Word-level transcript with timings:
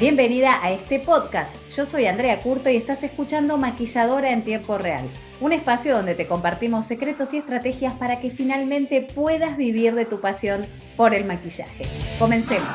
Bienvenida 0.00 0.64
a 0.64 0.70
este 0.70 1.00
podcast. 1.00 1.56
Yo 1.76 1.84
soy 1.84 2.06
Andrea 2.06 2.40
Curto 2.40 2.70
y 2.70 2.76
estás 2.76 3.02
escuchando 3.02 3.56
Maquilladora 3.56 4.30
en 4.30 4.44
Tiempo 4.44 4.78
Real, 4.78 5.10
un 5.40 5.52
espacio 5.52 5.96
donde 5.96 6.14
te 6.14 6.28
compartimos 6.28 6.86
secretos 6.86 7.34
y 7.34 7.38
estrategias 7.38 7.94
para 7.94 8.20
que 8.20 8.30
finalmente 8.30 9.02
puedas 9.02 9.56
vivir 9.56 9.96
de 9.96 10.04
tu 10.04 10.20
pasión 10.20 10.66
por 10.96 11.14
el 11.14 11.24
maquillaje. 11.24 11.84
Comencemos. 12.16 12.68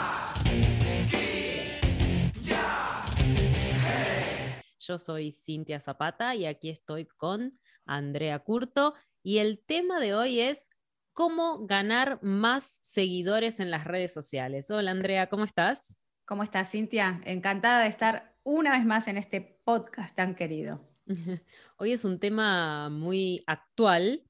Yo 4.79 4.97
soy 4.97 5.31
Cintia 5.31 5.79
Zapata 5.79 6.35
y 6.35 6.45
aquí 6.45 6.69
estoy 6.69 7.05
con 7.05 7.57
Andrea 7.85 8.39
Curto 8.39 8.95
y 9.23 9.37
el 9.37 9.63
tema 9.63 10.01
de 10.01 10.13
hoy 10.13 10.41
es 10.41 10.67
cómo 11.13 11.65
ganar 11.67 12.19
más 12.21 12.81
seguidores 12.83 13.61
en 13.61 13.71
las 13.71 13.85
redes 13.85 14.11
sociales. 14.11 14.69
Hola 14.69 14.91
Andrea, 14.91 15.29
¿cómo 15.29 15.45
estás? 15.45 16.02
¿Cómo 16.25 16.43
estás, 16.43 16.71
Cintia? 16.71 17.19
Encantada 17.25 17.83
de 17.83 17.89
estar 17.89 18.33
una 18.43 18.71
vez 18.71 18.86
más 18.86 19.09
en 19.09 19.18
este 19.18 19.59
podcast 19.65 20.15
tan 20.15 20.36
querido. 20.36 20.89
Hoy 21.75 21.91
es 21.91 22.05
un 22.05 22.18
tema 22.18 22.89
muy 22.89 23.43
actual 23.45 24.23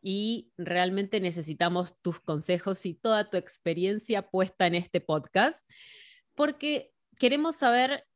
y 0.00 0.52
realmente 0.56 1.20
necesitamos 1.20 2.00
tus 2.02 2.20
consejos 2.20 2.86
y 2.86 2.94
toda 2.94 3.26
tu 3.26 3.36
experiencia 3.36 4.30
puesta 4.30 4.68
en 4.68 4.76
este 4.76 5.00
podcast, 5.00 5.68
porque 6.36 6.94
queremos 7.18 7.56
saber, 7.56 8.06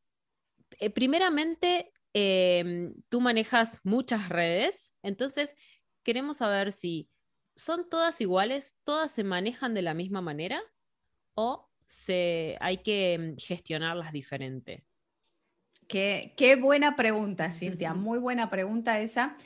eh, 0.78 0.90
primeramente, 0.90 1.92
em, 2.12 2.94
tú 3.08 3.20
manejas 3.20 3.80
muchas 3.82 4.28
redes, 4.28 4.94
entonces 5.02 5.56
queremos 6.04 6.36
saber 6.36 6.70
si 6.70 7.10
son 7.56 7.90
todas 7.90 8.20
iguales, 8.20 8.76
todas 8.84 9.10
se 9.10 9.24
manejan 9.24 9.74
de 9.74 9.82
la 9.82 9.92
misma 9.92 10.20
manera 10.20 10.62
o 11.34 11.68
se, 11.86 12.56
hay 12.60 12.78
que 12.78 13.18
mm, 13.18 13.38
gestionarlas 13.38 14.12
diferente? 14.12 14.84
Qué, 15.88 16.34
qué 16.36 16.56
buena 16.56 16.96
pregunta, 16.96 17.50
Cintia, 17.50 17.94
muy 17.94 18.18
buena 18.18 18.50
pregunta 18.50 19.00
esa. 19.00 19.36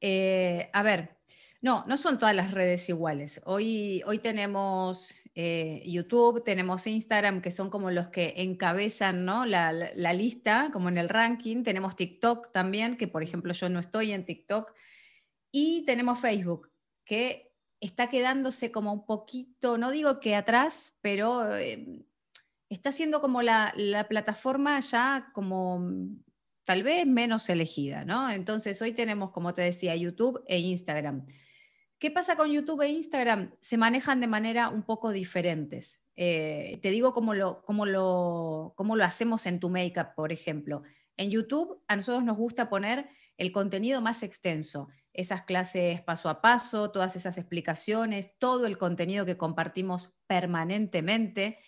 Eh, 0.00 0.70
a 0.72 0.82
ver, 0.82 1.16
no, 1.60 1.84
no 1.86 1.96
son 1.96 2.18
todas 2.18 2.34
las 2.34 2.52
redes 2.52 2.88
iguales. 2.88 3.40
Hoy, 3.44 4.02
hoy 4.06 4.18
tenemos 4.18 5.14
eh, 5.34 5.82
YouTube, 5.86 6.44
tenemos 6.44 6.86
Instagram, 6.86 7.40
que 7.40 7.50
son 7.50 7.70
como 7.70 7.90
los 7.90 8.08
que 8.08 8.34
encabezan 8.38 9.24
¿no? 9.24 9.44
la, 9.44 9.72
la, 9.72 10.12
lista, 10.12 10.70
como 10.72 10.88
en 10.88 10.98
el 10.98 11.08
ranking. 11.08 11.62
Tenemos 11.62 11.96
TikTok 11.96 12.52
también, 12.52 12.96
que 12.96 13.08
por 13.08 13.22
ejemplo 13.22 13.52
yo 13.52 13.68
no 13.68 13.80
estoy 13.80 14.12
en 14.12 14.24
TikTok. 14.24 14.72
Y 15.50 15.84
tenemos 15.84 16.20
Facebook, 16.20 16.70
que 17.04 17.47
está 17.80 18.08
quedándose 18.08 18.72
como 18.72 18.92
un 18.92 19.06
poquito, 19.06 19.78
no 19.78 19.90
digo 19.90 20.20
que 20.20 20.34
atrás, 20.34 20.96
pero 21.00 21.56
em, 21.56 22.04
está 22.68 22.92
siendo 22.92 23.20
como 23.20 23.42
la, 23.42 23.74
plataforma 24.08 24.80
ya 24.80 25.30
como 25.32 25.78
mm, 25.80 26.22
tal 26.64 26.82
vez 26.82 27.06
menos 27.06 27.48
elegida, 27.48 28.04
¿no? 28.04 28.30
Entonces 28.30 28.80
hoy 28.82 28.92
tenemos, 28.92 29.30
como 29.30 29.54
te 29.54 29.62
decía, 29.62 29.94
YouTube 29.96 30.42
e 30.46 30.58
Instagram. 30.58 31.26
¿Qué 31.98 32.10
pasa 32.10 32.36
con 32.36 32.52
YouTube 32.52 32.82
e 32.82 32.88
Instagram? 32.90 33.52
Se 33.60 33.76
manejan 33.76 34.20
de 34.20 34.26
manera 34.28 34.68
un 34.68 34.82
poco 34.82 35.10
diferentes. 35.10 36.04
Eh, 36.14 36.78
te 36.82 36.90
digo 36.90 37.12
cómo 37.12 37.34
lo, 37.34 37.62
cómo, 37.62 37.86
lo, 37.86 38.74
cómo 38.76 38.96
lo 38.96 39.04
hacemos 39.04 39.46
en 39.46 39.60
tu 39.60 39.68
makeup, 39.68 40.14
por 40.14 40.32
ejemplo. 40.32 40.82
En 41.16 41.30
YouTube 41.30 41.82
a 41.88 41.96
nosotros 41.96 42.22
nos 42.22 42.36
gusta 42.36 42.68
poner 42.68 43.08
el 43.36 43.50
contenido 43.50 44.00
más 44.00 44.22
extenso 44.22 44.88
esas 45.18 45.42
clases 45.42 46.00
paso 46.00 46.28
a 46.28 46.40
paso, 46.40 46.92
todas 46.92 47.16
esas 47.16 47.38
explicaciones, 47.38 48.38
todo 48.38 48.66
el 48.66 48.78
contenido 48.78 49.26
que 49.26 49.36
compartimos 49.36 50.14
permanentemente. 50.28 51.58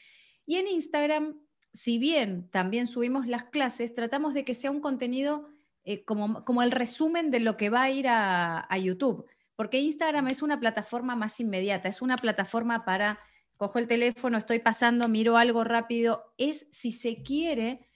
Y 0.47 0.55
en 0.57 0.69
Instagram, 0.69 1.37
si 1.73 1.99
bien 1.99 2.49
también 2.51 2.87
subimos 2.87 3.27
las 3.27 3.45
clases, 3.47 3.93
tratamos 3.93 4.35
de 4.35 4.45
que 4.45 4.55
sea 4.55 4.71
un 4.71 4.81
contenido 4.81 5.49
eh, 5.83 6.05
como, 6.05 6.45
como, 6.45 6.63
el 6.63 6.71
resumen 6.71 7.33
de 7.33 7.41
lo 7.41 7.57
que 7.57 7.71
va 7.71 7.83
a 7.83 7.91
ir 7.91 8.07
a, 8.07 8.73
a 8.73 8.79
YouTube, 8.79 9.27
porque 9.57 9.81
Instagram 9.81 10.29
es 10.29 10.43
una 10.43 10.61
plataforma 10.61 11.17
más 11.17 11.41
inmediata, 11.41 11.89
es 11.89 12.03
una 12.03 12.17
plataforma 12.19 12.85
para, 12.85 13.19
cojo 13.57 13.81
el 13.81 13.89
teléfono, 13.89 14.39
estoy 14.39 14.61
pasando, 14.61 15.09
miro 15.09 15.37
algo 15.37 15.65
rápido, 15.65 16.35
es 16.39 16.69
si 16.71 16.93
se 16.93 17.25
quiere 17.25 17.90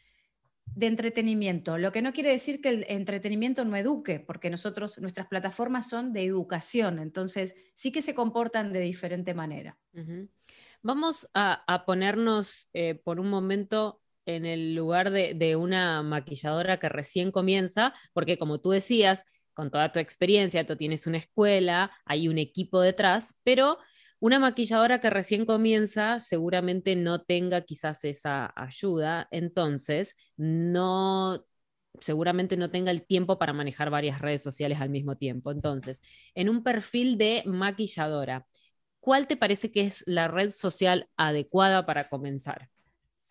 de 0.75 0.87
entretenimiento, 0.87 1.79
lo 1.79 1.93
que 1.93 2.03
no 2.03 2.12
quiere 2.12 2.31
decir 2.31 2.61
que 2.61 2.69
el 2.69 2.87
entretenimiento 2.89 3.65
no 3.65 3.77
eduque, 3.77 4.21
porque 4.21 4.51
nosotros, 4.51 4.99
nuestras 4.99 5.29
plataformas 5.29 5.89
son 5.89 6.12
de 6.12 6.25
educación, 6.25 6.99
entonces 6.99 7.55
sí 7.75 7.93
que 7.93 8.03
se 8.03 8.15
comportan 8.15 8.73
de 8.73 8.81
diferente 8.81 9.35
manera. 9.35 9.79
Vamos 10.83 11.29
a, 11.35 11.85
ponernos 11.87 12.69
eh, 12.73 12.95
por 12.95 13.21
un 13.21 13.31
momento 13.31 14.01
en 14.27 14.47
el 14.47 14.75
lugar 14.75 15.11
de, 15.11 15.35
de, 15.35 15.57
una 15.57 16.03
maquilladora 16.03 16.79
que 16.79 16.89
recién 16.89 17.31
comienza, 17.31 17.95
porque 18.12 18.39
como 18.39 18.61
tú 18.61 18.71
decías, 18.71 19.25
con 19.53 19.71
toda 19.71 19.93
tu 19.93 20.01
experiencia, 20.01 20.67
tú 20.67 20.77
tienes 20.77 21.06
una 21.06 21.19
escuela, 21.19 21.93
hay 22.05 22.29
un 22.29 22.39
equipo 22.39 22.81
detrás, 22.81 23.39
pero 23.45 23.79
una 24.25 24.39
maquilladora 24.39 25.01
que 25.01 25.11
recién 25.11 25.45
comienza 25.45 26.19
seguramente 26.19 26.97
no 26.97 27.21
tenga 27.21 27.61
quizás 27.61 28.07
esa 28.07 28.55
ayuda, 28.57 29.29
entonces 29.31 30.17
no 30.39 31.45
seguramente 32.01 32.57
no 32.57 32.71
tenga 32.71 32.91
el 32.91 33.05
tiempo 33.05 33.37
para 33.39 33.53
manejar 33.53 33.91
varias 33.91 34.23
redes 34.23 34.43
sociales 34.43 34.81
al 34.81 34.89
mismo 34.89 35.19
tiempo. 35.19 35.51
Entonces, 35.51 36.01
en 36.35 36.49
un 36.49 36.62
perfil 36.62 37.19
de 37.19 37.43
maquilladora, 37.45 38.47
¿cuál 38.99 39.27
te 39.27 39.37
parece 39.37 39.71
que 39.71 39.83
es 39.83 40.03
la 40.07 40.27
red 40.27 40.51
social 40.53 41.06
adecuada 41.19 41.85
para 41.85 42.09
comenzar? 42.09 42.71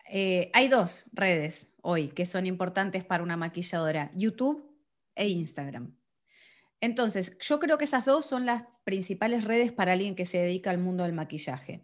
Eh, 0.08 0.52
hay 0.54 0.68
dos 0.68 1.06
redes 1.10 1.70
hoy 1.82 2.06
que 2.06 2.24
son 2.24 2.46
importantes 2.46 3.04
para 3.04 3.24
una 3.24 3.36
maquilladora, 3.36 4.12
YouTube 4.14 4.64
e 5.16 5.26
Instagram. 5.26 5.92
Entonces, 6.84 7.38
yo 7.38 7.58
creo 7.60 7.78
que 7.78 7.84
esas 7.84 8.04
dos 8.04 8.26
son 8.26 8.44
las 8.44 8.64
principales 8.84 9.44
redes 9.44 9.72
para 9.72 9.94
alguien 9.94 10.14
que 10.14 10.26
se 10.26 10.36
dedica 10.36 10.68
al 10.68 10.76
mundo 10.76 11.04
del 11.04 11.14
maquillaje. 11.14 11.82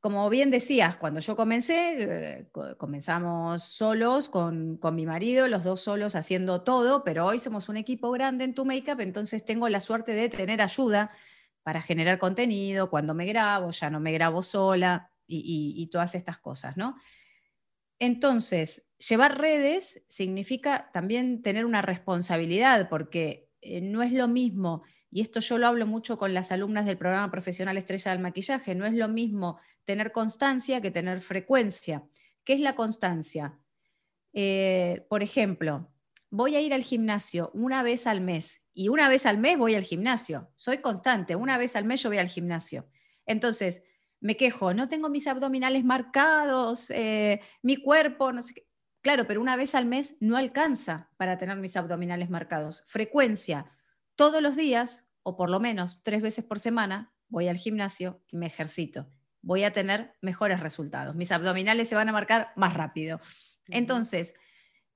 Como 0.00 0.28
bien 0.30 0.50
decías, 0.50 0.96
cuando 0.96 1.20
yo 1.20 1.36
comencé, 1.36 1.96
eh, 1.98 2.46
comenzamos 2.78 3.62
solos 3.62 4.30
con, 4.30 4.80
mi 4.94 5.04
marido, 5.04 5.48
los 5.48 5.64
dos 5.64 5.82
solos 5.82 6.16
haciendo 6.16 6.62
todo, 6.62 7.04
pero 7.04 7.26
hoy 7.26 7.38
somos 7.38 7.68
un 7.68 7.76
equipo 7.76 8.10
grande 8.10 8.44
en 8.44 8.54
tu 8.54 8.64
makeup, 8.64 9.00
entonces 9.00 9.44
tengo 9.44 9.68
la 9.68 9.80
suerte 9.80 10.12
de 10.12 10.30
tener 10.30 10.62
ayuda 10.62 11.10
para 11.62 11.82
generar 11.82 12.18
contenido, 12.18 12.88
cuando 12.88 13.12
me 13.12 13.26
grabo, 13.26 13.70
ya 13.70 13.90
no 13.90 14.00
me 14.00 14.12
grabo 14.12 14.42
sola 14.42 15.10
y, 15.26 15.74
y 15.76 15.86
todas 15.88 16.14
estas 16.14 16.38
cosas, 16.38 16.78
¿no? 16.78 16.96
Entonces, 17.98 18.88
llevar 18.96 19.38
redes 19.38 20.02
significa 20.08 20.90
también 20.90 21.42
tener 21.42 21.66
una 21.66 21.82
responsabilidad, 21.82 22.88
porque 22.88 23.51
eh, 23.62 23.80
no 23.80 24.02
es 24.02 24.12
lo 24.12 24.28
mismo, 24.28 24.82
y 25.10 25.20
esto 25.20 25.40
yo 25.40 25.56
lo 25.56 25.66
hablo 25.66 25.86
mucho 25.86 26.18
con 26.18 26.34
las 26.34 26.52
alumnas 26.52 26.84
del 26.84 26.98
programa 26.98 27.30
profesional 27.30 27.76
Estrella 27.76 28.10
del 28.10 28.20
Maquillaje, 28.20 28.74
no 28.74 28.86
es 28.86 28.94
lo 28.94 29.08
mismo 29.08 29.58
tener 29.84 30.12
constancia 30.12 30.80
que 30.80 30.90
tener 30.90 31.20
frecuencia. 31.20 32.04
¿Qué 32.44 32.54
es 32.54 32.60
la 32.60 32.74
constancia? 32.74 33.58
Eh, 34.32 35.06
por 35.08 35.22
ejemplo, 35.22 35.92
voy 36.30 36.56
a 36.56 36.60
ir 36.60 36.74
al 36.74 36.82
gimnasio 36.82 37.50
una 37.54 37.82
vez 37.82 38.06
al 38.06 38.20
mes 38.20 38.70
y 38.74 38.88
una 38.88 39.08
vez 39.08 39.26
al 39.26 39.38
mes 39.38 39.58
voy 39.58 39.74
al 39.74 39.84
gimnasio. 39.84 40.50
Soy 40.56 40.78
constante, 40.78 41.36
una 41.36 41.58
vez 41.58 41.76
al 41.76 41.84
mes 41.84 42.02
yo 42.02 42.08
voy 42.08 42.18
al 42.18 42.28
gimnasio. 42.28 42.88
Entonces, 43.26 43.84
me 44.20 44.36
quejo, 44.36 44.72
no 44.72 44.88
tengo 44.88 45.08
mis 45.08 45.26
abdominales 45.26 45.84
marcados, 45.84 46.90
eh, 46.90 47.40
mi 47.62 47.76
cuerpo, 47.76 48.32
no 48.32 48.42
sé 48.42 48.54
qué. 48.54 48.71
Claro, 49.02 49.26
pero 49.26 49.40
una 49.40 49.56
vez 49.56 49.74
al 49.74 49.84
mes 49.84 50.16
no 50.20 50.36
alcanza 50.36 51.10
para 51.16 51.36
tener 51.36 51.56
mis 51.56 51.76
abdominales 51.76 52.30
marcados. 52.30 52.84
Frecuencia, 52.86 53.72
todos 54.14 54.40
los 54.40 54.56
días, 54.56 55.08
o 55.24 55.36
por 55.36 55.50
lo 55.50 55.58
menos 55.58 56.02
tres 56.04 56.22
veces 56.22 56.44
por 56.44 56.60
semana, 56.60 57.12
voy 57.28 57.48
al 57.48 57.56
gimnasio 57.56 58.22
y 58.28 58.36
me 58.36 58.46
ejercito. 58.46 59.08
Voy 59.40 59.64
a 59.64 59.72
tener 59.72 60.14
mejores 60.20 60.60
resultados. 60.60 61.16
Mis 61.16 61.32
abdominales 61.32 61.88
se 61.88 61.96
van 61.96 62.08
a 62.08 62.12
marcar 62.12 62.52
más 62.54 62.74
rápido. 62.74 63.20
Entonces, 63.68 64.34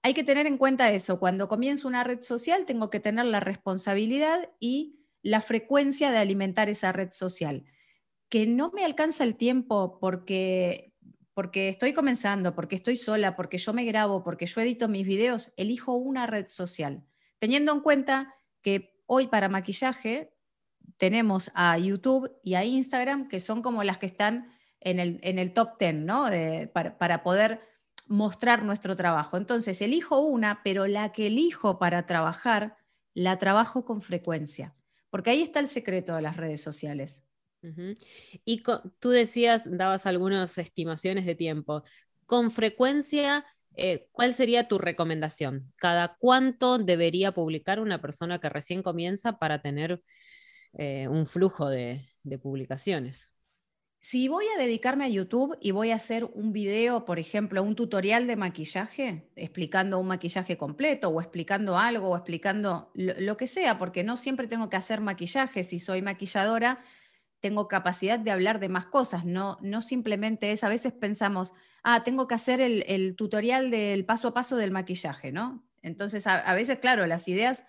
hay 0.03 0.15
que 0.15 0.23
tener 0.23 0.47
en 0.47 0.57
cuenta 0.57 0.93
eso. 0.93 1.19
Cuando 1.19 1.49
comienzo 1.49 1.89
una 1.89 2.05
red 2.05 2.21
social, 2.21 2.65
tengo 2.65 2.91
que 2.91 3.01
tener 3.01 3.25
la 3.25 3.41
responsabilidad 3.41 4.51
y 4.61 5.01
la 5.23 5.41
frecuencia 5.41 6.13
de 6.13 6.19
alimentar 6.19 6.69
esa 6.69 6.93
red 6.93 7.11
social. 7.11 7.65
Que 8.29 8.47
no 8.47 8.71
me 8.71 8.85
alcanza 8.85 9.25
el 9.25 9.35
tiempo 9.35 9.99
porque 9.99 10.95
porque 11.37 11.69
estoy 11.69 11.93
comenzando, 11.93 12.55
porque 12.55 12.77
estoy 12.77 12.97
sola, 12.97 13.37
porque 13.37 13.59
yo 13.59 13.75
me 13.75 13.85
grabo, 13.85 14.25
porque 14.25 14.47
yo 14.47 14.59
edito 14.63 14.89
mis 14.89 15.07
videos, 15.07 15.53
elijo 15.59 15.93
una 15.93 16.27
red 16.27 16.47
social, 16.47 17.05
teniendo 17.39 17.73
en 17.73 17.81
cuenta 17.81 18.35
que 18.63 19.03
hoy 19.05 19.27
para 19.27 19.51
maquillaje 19.51 20.33
tenemos 20.97 21.51
a 21.55 21.77
YouTube 21.77 22.33
y 22.43 22.55
a 22.55 22.65
Instagram, 22.65 23.29
que 23.29 23.41
son 23.41 23.61
como 23.61 23.85
las 23.85 23.99
que 23.99 24.07
están 24.07 24.51
en 24.81 24.99
el, 24.99 25.53
top 25.53 25.79
10, 25.79 25.97
¿no? 25.97 26.31
para, 26.73 26.97
para 26.97 27.23
poder 27.23 27.61
mostrar 28.07 28.63
nuestro 28.63 28.97
trabajo. 28.97 29.37
Entonces, 29.37 29.83
elijo 29.83 30.21
una, 30.21 30.63
pero 30.65 30.87
la 30.87 31.13
que 31.13 31.27
elijo 31.27 31.79
para 31.79 32.07
trabajar, 32.07 32.79
la 33.13 33.39
trabajo 33.39 33.85
con 33.85 34.01
frecuencia, 34.01 34.75
porque 35.11 35.29
ahí 35.29 35.43
está 35.43 35.61
el 35.61 35.69
secreto 35.69 36.17
de 36.17 36.23
las 36.23 36.39
redes 36.39 36.63
sociales. 36.63 37.26
Y 38.45 38.63
tú 39.01 39.11
decías, 39.11 39.69
dabas 39.69 40.07
algunas 40.07 40.57
estimaciones 40.59 41.27
de 41.27 41.35
tiempo. 41.35 41.83
Con 42.27 42.51
frecuencia, 42.51 43.45
eh, 43.77 44.09
¿cuál 44.13 44.35
sería 44.35 44.69
tu 44.69 44.79
recomendación? 44.79 45.73
¿Cada 45.77 46.17
cuánto 46.19 46.79
debería 46.79 47.33
publicar 47.33 47.79
una 47.79 48.01
persona 48.01 48.41
que 48.41 48.49
recién 48.49 48.83
comienza 48.83 49.39
para 49.39 49.61
tener 49.61 50.03
eh, 50.73 51.09
un 51.09 51.27
flujo 51.27 51.69
de, 51.69 52.01
publicaciones? 52.43 53.33
Si 54.01 54.29
voy 54.29 54.45
a 54.55 54.59
dedicarme 54.59 55.05
a 55.05 55.09
YouTube 55.09 55.59
y 55.61 55.73
voy 55.73 55.91
a 55.91 55.97
hacer 55.97 56.25
un 56.25 56.53
video, 56.53 57.05
por 57.05 57.19
ejemplo, 57.19 57.63
un 57.63 57.75
tutorial 57.75 58.27
de 58.27 58.37
maquillaje, 58.37 59.29
explicando 59.35 59.99
un 59.99 60.07
maquillaje 60.07 60.57
completo 60.57 61.09
o 61.09 61.21
explicando 61.21 61.77
algo 61.77 62.11
o 62.11 62.17
explicando 62.17 62.93
lo, 62.95 63.37
que 63.37 63.49
sea, 63.49 63.79
porque 63.79 64.05
no 64.05 64.17
siempre 64.17 64.47
tengo 64.47 64.71
que 64.71 64.77
hacer 64.77 65.01
maquillaje, 65.01 65.65
si 65.65 65.81
soy 65.81 66.03
maquilladora, 66.03 66.85
tengo 67.41 67.69
capacidad 67.69 68.19
de 68.19 68.31
hablar 68.31 68.61
de 68.61 68.69
más 68.69 68.87
cosas, 68.87 69.25
no, 69.25 69.59
no 69.61 69.83
simplemente 69.83 70.53
es, 70.53 70.65
a 70.65 70.69
veces 70.69 70.93
pensamos, 70.93 71.55
ah, 71.83 72.03
tengo 72.03 72.27
que 72.27 72.35
hacer 72.35 72.61
el, 72.61 73.17
tutorial 73.17 73.71
del 73.71 74.05
paso 74.05 74.29
a 74.29 74.35
paso 74.35 74.57
del 74.57 74.71
maquillaje, 74.71 75.33
¿no? 75.33 75.65
Entonces, 75.83 76.27
a, 76.27 76.53
veces, 76.55 76.81
claro, 76.81 77.07
las 77.07 77.29
ideas, 77.29 77.65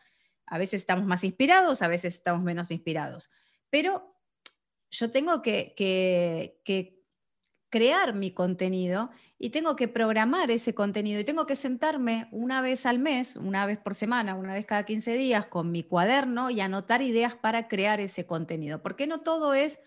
a 0.47 0.57
veces 0.57 0.81
estamos 0.81 1.05
más 1.05 1.23
inspirados, 1.23 1.81
a 1.81 1.87
veces 1.87 2.15
estamos 2.15 2.41
menos 2.41 2.71
inspirados, 2.71 3.29
pero 3.69 4.15
yo 4.89 5.11
tengo 5.11 5.41
que, 5.41 5.73
que 5.75 6.96
crear 7.77 8.15
mi 8.15 8.31
contenido 8.31 9.11
y 9.37 9.51
tengo 9.51 9.75
que 9.75 9.87
programar 9.87 10.49
ese 10.49 10.73
contenido 10.73 11.19
y 11.19 11.23
tengo 11.23 11.45
que 11.45 11.55
sentarme 11.55 12.27
una 12.31 12.63
vez 12.63 12.87
al 12.87 12.97
mes, 12.97 13.35
una 13.35 13.67
vez 13.67 13.77
por 13.77 13.93
semana, 13.93 14.33
una 14.33 14.53
vez 14.53 14.65
cada 14.65 14.83
15 14.83 15.13
días 15.13 15.45
con 15.45 15.71
mi 15.71 15.83
cuaderno 15.83 16.49
y 16.49 16.59
anotar 16.59 17.03
ideas 17.03 17.35
para 17.35 17.67
crear 17.67 17.99
ese 17.99 18.25
contenido. 18.25 18.81
Porque 18.81 19.05
no 19.05 19.19
todo 19.19 19.53
es 19.53 19.83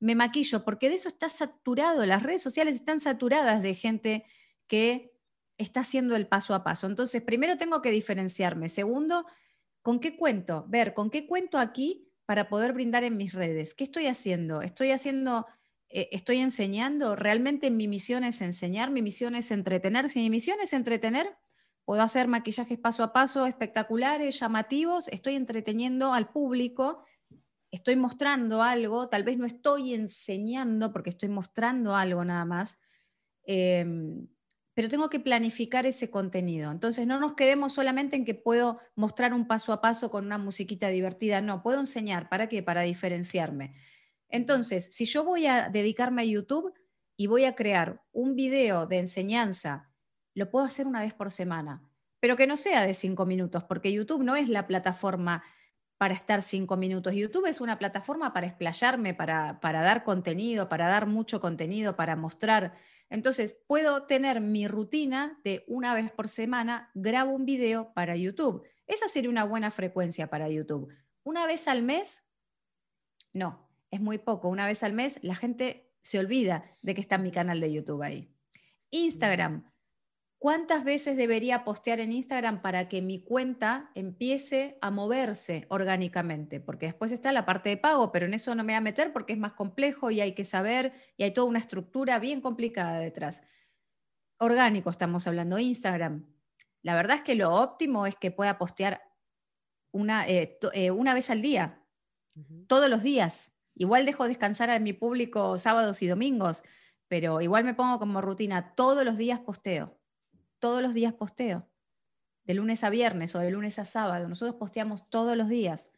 me 0.00 0.16
maquillo, 0.16 0.64
porque 0.64 0.88
de 0.88 0.96
eso 0.96 1.08
está 1.08 1.28
saturado, 1.28 2.04
las 2.06 2.24
redes 2.24 2.42
sociales 2.42 2.74
están 2.74 2.98
saturadas 2.98 3.62
de 3.62 3.74
gente 3.74 4.24
que 4.66 5.12
está 5.58 5.80
haciendo 5.80 6.16
el 6.16 6.26
paso 6.26 6.52
a 6.52 6.64
paso. 6.64 6.88
Entonces, 6.88 7.22
primero 7.22 7.56
tengo 7.56 7.80
que 7.82 7.92
diferenciarme. 7.92 8.68
Segundo, 8.68 9.26
¿con 9.82 10.00
qué 10.00 10.16
cuento? 10.16 10.64
Ver, 10.66 10.92
¿con 10.92 11.08
qué 11.08 11.24
cuento 11.24 11.58
aquí 11.58 12.10
para 12.26 12.48
poder 12.48 12.72
brindar 12.72 13.04
en 13.04 13.16
mis 13.16 13.32
redes? 13.32 13.74
¿Qué 13.74 13.84
estoy 13.84 14.08
haciendo? 14.08 14.60
¿Estoy 14.60 14.90
haciendo, 14.90 15.46
eh, 15.88 16.08
estoy 16.12 16.38
enseñando? 16.38 17.16
¿Realmente 17.16 17.70
mi 17.70 17.88
misión 17.88 18.24
es 18.24 18.40
enseñar? 18.42 18.90
¿Mi 18.90 19.02
misión 19.02 19.34
es 19.34 19.50
entretener? 19.50 20.08
Si 20.08 20.20
mi 20.20 20.30
misión 20.30 20.58
es 20.62 20.72
entretener, 20.72 21.36
puedo 21.84 22.02
hacer 22.02 22.28
maquillajes 22.28 22.78
paso 22.78 23.02
a 23.02 23.12
paso 23.12 23.46
espectaculares, 23.46 24.38
llamativos, 24.38 25.08
estoy 25.08 25.34
entreteniendo 25.34 26.12
al 26.12 26.30
público 26.30 27.04
estoy 27.70 27.96
mostrando 27.96 28.62
algo, 28.62 29.08
tal 29.08 29.24
vez 29.24 29.38
no 29.38 29.46
estoy 29.46 29.94
enseñando 29.94 30.92
porque 30.92 31.10
estoy 31.10 31.28
mostrando 31.28 31.94
algo 31.94 32.24
nada 32.24 32.44
más, 32.44 32.80
em, 33.44 34.26
pero 34.74 34.88
tengo 34.88 35.10
que 35.10 35.20
planificar 35.20 35.86
ese 35.86 36.10
contenido. 36.10 36.70
Entonces 36.70 37.06
no 37.06 37.18
nos 37.18 37.34
quedemos 37.34 37.72
solamente 37.72 38.16
en 38.16 38.24
que 38.24 38.34
puedo 38.34 38.78
mostrar 38.94 39.34
un 39.34 39.46
paso 39.46 39.72
a 39.72 39.80
paso 39.80 40.10
con 40.10 40.24
una 40.26 40.38
musiquita 40.38 40.88
divertida, 40.88 41.40
no, 41.40 41.62
puedo 41.62 41.80
enseñar, 41.80 42.28
¿para 42.28 42.48
qué? 42.48 42.62
Para 42.62 42.82
diferenciarme. 42.82 43.74
Entonces, 44.28 44.94
si 44.94 45.06
yo 45.06 45.24
voy 45.24 45.46
a 45.46 45.68
dedicarme 45.68 46.22
a 46.22 46.26
YouTube 46.26 46.72
y 47.16 47.26
voy 47.26 47.44
a 47.44 47.54
crear 47.54 48.02
un 48.12 48.36
video 48.36 48.86
de 48.86 48.98
enseñanza, 48.98 49.90
lo 50.34 50.50
puedo 50.50 50.64
hacer 50.64 50.86
una 50.86 51.00
vez 51.00 51.14
por 51.14 51.30
semana, 51.30 51.82
pero 52.20 52.36
que 52.36 52.46
no 52.46 52.56
sea 52.56 52.86
de 52.86 52.94
cinco 52.94 53.26
minutos, 53.26 53.64
porque 53.64 53.92
YouTube 53.92 54.22
no 54.22 54.36
es 54.36 54.48
la 54.48 54.66
plataforma 54.66 55.42
para 55.98 56.14
estar 56.14 56.42
cinco 56.42 56.76
minutos. 56.76 57.14
YouTube 57.14 57.46
es 57.46 57.60
una 57.60 57.78
plataforma 57.78 58.32
para 58.32 58.46
explayarme, 58.46 59.14
para, 59.14 59.60
para 59.60 59.82
dar 59.82 60.04
contenido, 60.04 60.68
para 60.68 60.88
dar 60.88 61.06
mucho 61.06 61.40
contenido, 61.40 61.96
para 61.96 62.14
mostrar. 62.14 62.76
Entonces, 63.10 63.60
puedo 63.66 64.04
tener 64.06 64.40
mi 64.40 64.68
rutina 64.68 65.40
de 65.42 65.64
una 65.66 65.94
vez 65.94 66.10
por 66.12 66.28
semana, 66.28 66.90
grabo 66.94 67.32
un 67.32 67.44
video 67.44 67.92
para 67.94 68.16
YouTube. 68.16 68.64
Esa 68.86 69.08
sería 69.08 69.30
una 69.30 69.44
buena 69.44 69.70
frecuencia 69.70 70.28
para 70.28 70.48
YouTube. 70.48 70.94
Una 71.24 71.46
vez 71.46 71.66
al 71.66 71.82
mes, 71.82 72.28
no, 73.32 73.67
es 73.90 74.00
muy 74.00 74.18
poco. 74.18 74.48
Una 74.48 74.66
vez 74.66 74.82
al 74.82 74.92
mes 74.92 75.18
la 75.22 75.34
gente 75.34 75.90
se 76.00 76.18
olvida 76.18 76.64
de 76.82 76.94
que 76.94 77.00
está 77.00 77.18
mi 77.18 77.30
canal 77.30 77.60
de 77.60 77.72
YouTube 77.72 78.02
ahí. 78.02 78.30
Instagram, 78.90 79.64
¿Cuántas 80.38 80.84
veces 80.84 81.16
debería 81.16 81.64
postear 81.64 81.98
en 81.98 82.12
Instagram 82.12 82.62
para 82.62 82.88
que 82.88 83.02
mi 83.02 83.20
cuenta 83.24 83.90
empiece 83.96 84.78
a 84.80 84.92
moverse 84.92 85.66
orgánicamente? 85.68 86.60
Porque 86.60 86.86
después 86.86 87.10
está 87.10 87.32
la 87.32 87.44
parte 87.44 87.70
de 87.70 87.76
pago, 87.76 88.12
pero 88.12 88.26
en 88.26 88.34
eso 88.34 88.54
no 88.54 88.62
me 88.62 88.72
voy 88.72 88.76
a 88.76 88.80
meter 88.80 89.12
porque 89.12 89.32
es 89.32 89.38
más 89.38 89.54
complejo 89.54 90.12
y 90.12 90.20
hay 90.20 90.34
que 90.34 90.44
saber 90.44 90.92
y 91.16 91.24
hay 91.24 91.32
toda 91.32 91.48
una 91.48 91.58
estructura 91.58 92.20
bien 92.20 92.40
complicada 92.40 93.00
detrás. 93.00 93.42
Orgánico 94.38 94.90
estamos 94.90 95.26
hablando, 95.26 95.58
Instagram. 95.58 96.24
La 96.82 96.94
verdad 96.94 97.16
es 97.16 97.22
que 97.24 97.34
lo 97.34 97.52
óptimo 97.54 98.06
es 98.06 98.14
que 98.14 98.30
pueda 98.30 98.58
postear 98.58 99.02
una, 99.90 100.28
eh, 100.28 100.56
eh, 100.72 100.92
una 100.92 101.14
vez 101.14 101.30
al 101.30 101.42
día, 101.42 101.82
todos 102.68 102.88
los 102.88 103.02
días. 103.02 103.57
Igual 103.78 104.04
dejo 104.04 104.28
descansar 104.28 104.70
a 104.70 104.78
mi 104.78 104.92
público 104.92 105.56
sábados 105.56 106.02
y 106.02 106.06
domingos, 106.06 106.62
pero 107.08 107.40
igual 107.40 107.64
me 107.64 107.74
pongo 107.74 107.98
como 107.98 108.20
rutina, 108.20 108.74
todos 108.74 109.04
los 109.04 109.16
días 109.16 109.40
posteo 109.40 109.98
todos 110.58 110.82
los 110.82 110.94
días 110.94 111.14
posteo, 111.14 111.68
de 112.44 112.54
lunes 112.54 112.84
a 112.84 112.90
viernes 112.90 113.34
o 113.34 113.38
de 113.38 113.50
lunes 113.50 113.78
a 113.78 113.84
sábado. 113.84 114.28
Nosotros 114.28 114.56
posteamos 114.56 115.08
todos 115.10 115.36
los 115.36 115.48
días. 115.48 115.90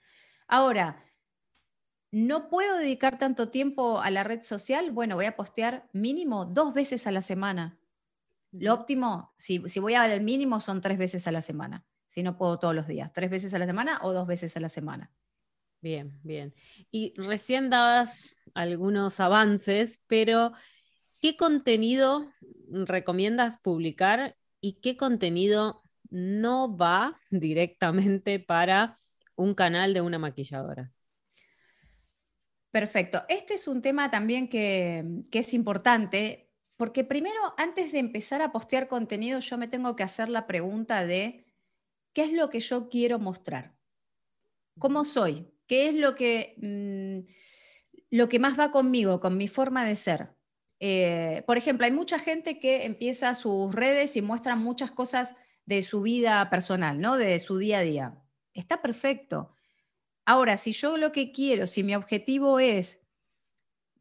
Ahora, 0.46 1.04
¿no 2.10 2.48
puedo 2.48 2.76
dedicar 2.76 3.18
tanto 3.18 3.50
tiempo 3.50 4.00
a 4.00 4.10
la 4.10 4.24
red 4.24 4.42
social? 4.42 4.90
Bueno, 4.90 5.16
voy 5.16 5.26
a 5.26 5.36
postear 5.36 5.88
mínimo 5.92 6.44
dos 6.44 6.74
veces 6.74 7.06
a 7.06 7.12
la 7.12 7.22
semana. 7.22 7.78
Lo 8.52 8.74
óptimo, 8.74 9.32
si, 9.36 9.62
si 9.68 9.78
voy 9.78 9.94
al 9.94 10.20
mínimo, 10.22 10.60
son 10.60 10.80
tres 10.80 10.98
veces 10.98 11.26
a 11.28 11.32
la 11.32 11.42
semana. 11.42 11.84
Si 12.08 12.24
no 12.24 12.36
puedo 12.36 12.58
todos 12.58 12.74
los 12.74 12.88
días, 12.88 13.12
tres 13.12 13.30
veces 13.30 13.54
a 13.54 13.58
la 13.58 13.66
semana 13.66 14.00
o 14.02 14.12
dos 14.12 14.26
veces 14.26 14.56
a 14.56 14.60
la 14.60 14.68
semana. 14.68 15.12
Bien, 15.80 16.18
bien. 16.22 16.54
Y 16.90 17.14
recién 17.16 17.70
dabas 17.70 18.36
algunos 18.54 19.20
avances, 19.20 20.04
pero 20.06 20.52
¿qué 21.20 21.36
contenido 21.36 22.30
recomiendas 22.70 23.58
publicar 23.58 24.36
y 24.60 24.80
qué 24.80 24.96
contenido 24.96 25.82
no 26.10 26.76
va 26.76 27.20
directamente 27.30 28.40
para 28.40 28.98
un 29.40 29.54
canal 29.54 29.94
de 29.94 30.02
una 30.02 30.18
maquilladora. 30.18 30.92
Perfecto. 32.70 33.24
Este 33.28 33.54
es 33.54 33.66
un 33.66 33.82
tema 33.82 34.10
también 34.10 34.48
que, 34.48 35.04
es 35.32 35.54
importante, 35.54 36.52
porque 36.76 37.02
primero, 37.02 37.54
antes 37.56 37.90
de 37.90 37.98
empezar 37.98 38.42
a 38.42 38.52
postear 38.52 38.86
contenido, 38.86 39.40
yo 39.40 39.58
me 39.58 39.66
tengo 39.66 39.96
que 39.96 40.04
hacer 40.04 40.28
la 40.28 40.46
pregunta 40.46 41.04
de 41.04 41.46
qué 42.12 42.24
es 42.24 42.32
lo 42.32 42.48
que 42.48 42.60
yo 42.60 42.88
quiero 42.88 43.18
mostrar, 43.18 43.74
cómo 44.78 45.04
soy, 45.04 45.50
qué 45.70 45.88
es 45.88 45.94
lo 45.94 46.16
que, 46.16 46.56
mm, 46.56 47.30
lo 48.10 48.28
que 48.28 48.40
más 48.40 48.58
va 48.58 48.72
conmigo, 48.72 49.20
con 49.20 49.36
mi 49.36 49.46
forma 49.46 49.84
de 49.84 49.94
ser. 49.94 50.30
Eh, 50.80 51.44
por 51.46 51.58
ejemplo, 51.58 51.86
hay 51.86 51.92
mucha 51.92 52.18
gente 52.18 52.58
que 52.58 52.84
empieza 52.84 53.36
sus 53.36 53.72
redes 53.72 54.16
y 54.16 54.20
muestra 54.20 54.56
muchas 54.56 54.90
cosas 54.90 55.36
de 55.66 55.82
su 55.82 56.02
vida 56.02 56.50
personal, 56.50 57.00
¿no? 57.00 57.16
De 57.16 57.38
su 57.38 57.56
día 57.58 57.78
a 57.78 57.82
día. 57.82 58.18
Está 58.52 58.82
perfecto. 58.82 59.54
Ahora, 60.24 60.56
si 60.56 60.72
yo 60.72 60.96
lo 60.96 61.12
que 61.12 61.30
quiero, 61.30 61.68
si 61.68 61.84
mi 61.84 61.94
objetivo 61.94 62.58
es 62.58 63.06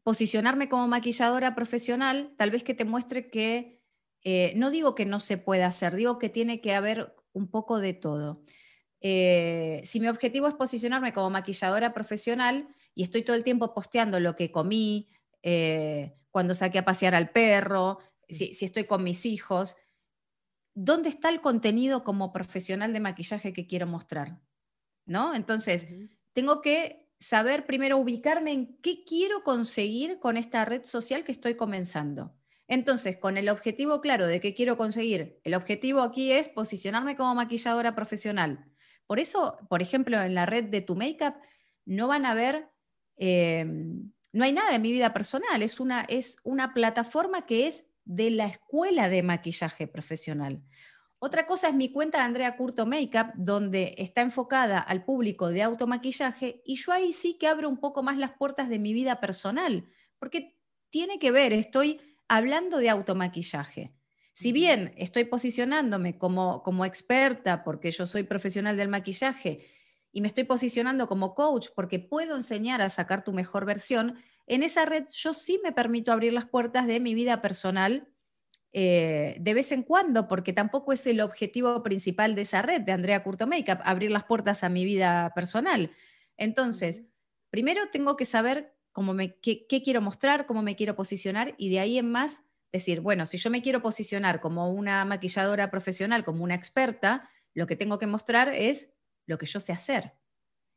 posicionarme 0.02 0.68
como 0.68 0.88
maquilladora 0.88 1.54
profesional, 1.54 2.34
tal 2.36 2.50
vez 2.50 2.64
que 2.64 2.74
te 2.74 2.84
muestre 2.84 3.30
que, 3.30 3.80
eh, 4.24 4.54
no 4.56 4.72
digo 4.72 4.96
que 4.96 5.06
no 5.06 5.20
se 5.20 5.38
pueda 5.38 5.68
hacer, 5.68 5.94
digo 5.94 6.18
que 6.18 6.30
tiene 6.30 6.60
que 6.60 6.74
haber 6.74 7.14
un 7.32 7.48
poco 7.48 7.78
de 7.78 7.94
todo. 7.94 8.42
Eh, 9.00 9.80
si 9.84 10.00
mi 10.00 10.08
objetivo 10.08 10.48
es 10.48 10.54
posicionarme 10.54 11.12
como 11.12 11.30
maquilladora 11.30 11.92
profesional 11.92 12.68
y 12.94 13.02
estoy 13.02 13.22
todo 13.22 13.36
el 13.36 13.44
tiempo 13.44 13.72
posteando 13.72 14.20
lo 14.20 14.36
que 14.36 14.50
comí, 14.50 15.08
cuando 16.30 16.54
saqué 16.54 16.78
a 16.78 16.84
pasear 16.84 17.14
al 17.14 17.30
perro, 17.30 17.98
si, 18.30 18.64
estoy 18.64 18.84
con 18.84 19.02
mis 19.02 19.26
hijos. 19.26 19.76
¿Dónde 20.74 21.08
está 21.08 21.28
el 21.28 21.40
contenido 21.40 22.04
como 22.04 22.32
profesional 22.32 22.92
de 22.92 23.00
maquillaje 23.00 23.52
que 23.52 23.66
quiero 23.66 23.86
mostrar? 23.86 24.40
¿No? 25.04 25.34
Entonces, 25.34 25.88
tengo 26.32 26.60
que 26.60 27.10
saber 27.18 27.66
primero 27.66 27.98
ubicarme 27.98 28.52
en 28.52 28.78
qué 28.80 29.04
quiero 29.04 29.42
conseguir 29.42 30.20
con 30.20 30.36
esta 30.36 30.64
red 30.64 30.84
social 30.84 31.24
que 31.24 31.32
estoy 31.32 31.56
comenzando. 31.56 32.34
Entonces, 32.68 33.16
con 33.16 33.36
el 33.36 33.48
objetivo 33.48 34.00
claro 34.00 34.26
de 34.26 34.40
qué 34.40 34.54
quiero 34.54 34.76
conseguir, 34.76 35.40
el 35.42 35.54
objetivo 35.54 36.02
aquí 36.02 36.30
es 36.30 36.48
posicionarme 36.48 37.16
como 37.16 37.34
maquilladora 37.34 37.96
profesional. 37.96 38.69
Por 39.10 39.18
eso, 39.18 39.58
por 39.68 39.82
ejemplo, 39.82 40.22
en 40.22 40.36
la 40.36 40.46
red 40.46 40.66
de 40.66 40.82
Tu 40.82 40.94
Makeup 40.94 41.34
no 41.84 42.06
van 42.06 42.24
a 42.24 42.32
ver 42.32 42.70
em, 43.16 44.12
no 44.32 44.44
hay 44.44 44.52
nada 44.52 44.72
en 44.72 44.82
mi 44.82 44.92
vida 44.92 45.12
personal, 45.12 45.64
es 45.64 45.80
una, 45.80 46.02
es 46.02 46.38
una 46.44 46.72
plataforma 46.74 47.44
que 47.44 47.66
es 47.66 47.90
de 48.04 48.30
la 48.30 48.46
escuela 48.46 49.08
de 49.08 49.24
maquillaje 49.24 49.88
profesional. 49.88 50.62
Otra 51.18 51.48
cosa 51.48 51.70
es 51.70 51.74
mi 51.74 51.90
cuenta 51.90 52.18
de 52.18 52.24
Andrea 52.24 52.56
Curto 52.56 52.86
Makeup, 52.86 53.32
donde 53.34 53.96
está 53.98 54.20
enfocada 54.20 54.78
al 54.78 55.04
público 55.04 55.48
de 55.48 55.64
automaquillaje 55.64 56.62
y 56.64 56.76
yo 56.76 56.92
ahí 56.92 57.12
sí 57.12 57.36
que 57.36 57.48
abro 57.48 57.68
un 57.68 57.80
poco 57.80 58.04
más 58.04 58.16
las 58.16 58.34
puertas 58.34 58.68
de 58.68 58.78
mi 58.78 58.92
vida 58.92 59.18
personal, 59.18 59.88
porque 60.20 60.56
tiene 60.88 61.18
que 61.18 61.32
ver, 61.32 61.52
estoy 61.52 62.00
hablando 62.28 62.78
de 62.78 62.90
automaquillaje. 62.90 63.92
Si 64.32 64.52
bien 64.52 64.94
estoy 64.96 65.24
posicionándome 65.24 66.16
como, 66.16 66.62
como 66.62 66.84
experta 66.84 67.64
porque 67.64 67.90
yo 67.90 68.06
soy 68.06 68.22
profesional 68.22 68.76
del 68.76 68.88
maquillaje 68.88 69.66
y 70.12 70.20
me 70.20 70.28
estoy 70.28 70.44
posicionando 70.44 71.08
como 71.08 71.34
coach 71.34 71.68
porque 71.74 71.98
puedo 71.98 72.36
enseñar 72.36 72.82
a 72.82 72.88
sacar 72.88 73.24
tu 73.24 73.32
mejor 73.32 73.64
versión, 73.64 74.16
en 74.46 74.62
esa 74.62 74.84
red 74.84 75.04
yo 75.14 75.34
sí 75.34 75.60
me 75.62 75.72
permito 75.72 76.12
abrir 76.12 76.32
las 76.32 76.46
puertas 76.46 76.86
de 76.86 77.00
mi 77.00 77.14
vida 77.14 77.42
personal 77.42 78.08
eh, 78.72 79.36
de 79.40 79.54
vez 79.54 79.72
en 79.72 79.82
cuando, 79.82 80.28
porque 80.28 80.52
tampoco 80.52 80.92
es 80.92 81.04
el 81.06 81.20
objetivo 81.20 81.82
principal 81.82 82.34
de 82.34 82.42
esa 82.42 82.62
red 82.62 82.82
de 82.82 82.92
Andrea 82.92 83.22
Curto 83.22 83.46
Makeup, 83.46 83.80
abrir 83.84 84.12
las 84.12 84.24
puertas 84.24 84.62
a 84.62 84.68
mi 84.68 84.84
vida 84.84 85.32
personal. 85.34 85.90
Entonces, 86.36 87.06
primero 87.50 87.88
tengo 87.90 88.16
que 88.16 88.24
saber 88.24 88.76
cómo 88.92 89.12
me, 89.12 89.34
qué, 89.40 89.66
quiero 89.66 90.00
mostrar, 90.00 90.46
cómo 90.46 90.62
me 90.62 90.76
quiero 90.76 90.94
posicionar 90.94 91.54
y 91.58 91.70
de 91.70 91.80
ahí 91.80 91.98
en 91.98 92.10
más 92.10 92.46
decir, 92.72 93.00
bueno, 93.00 93.26
si 93.26 93.38
yo 93.38 93.50
me 93.50 93.62
quiero 93.62 93.82
posicionar 93.82 94.40
como 94.40 94.72
una 94.72 95.04
maquilladora 95.04 95.70
profesional, 95.70 96.24
como 96.24 96.44
una 96.44 96.54
experta, 96.54 97.28
lo 97.54 97.66
que 97.66 97.76
tengo 97.76 97.98
que 97.98 98.06
mostrar 98.06 98.48
es 98.48 98.92
lo 99.26 99.38
que 99.38 99.46
yo 99.46 99.60
sé 99.60 99.72
hacer 99.72 100.14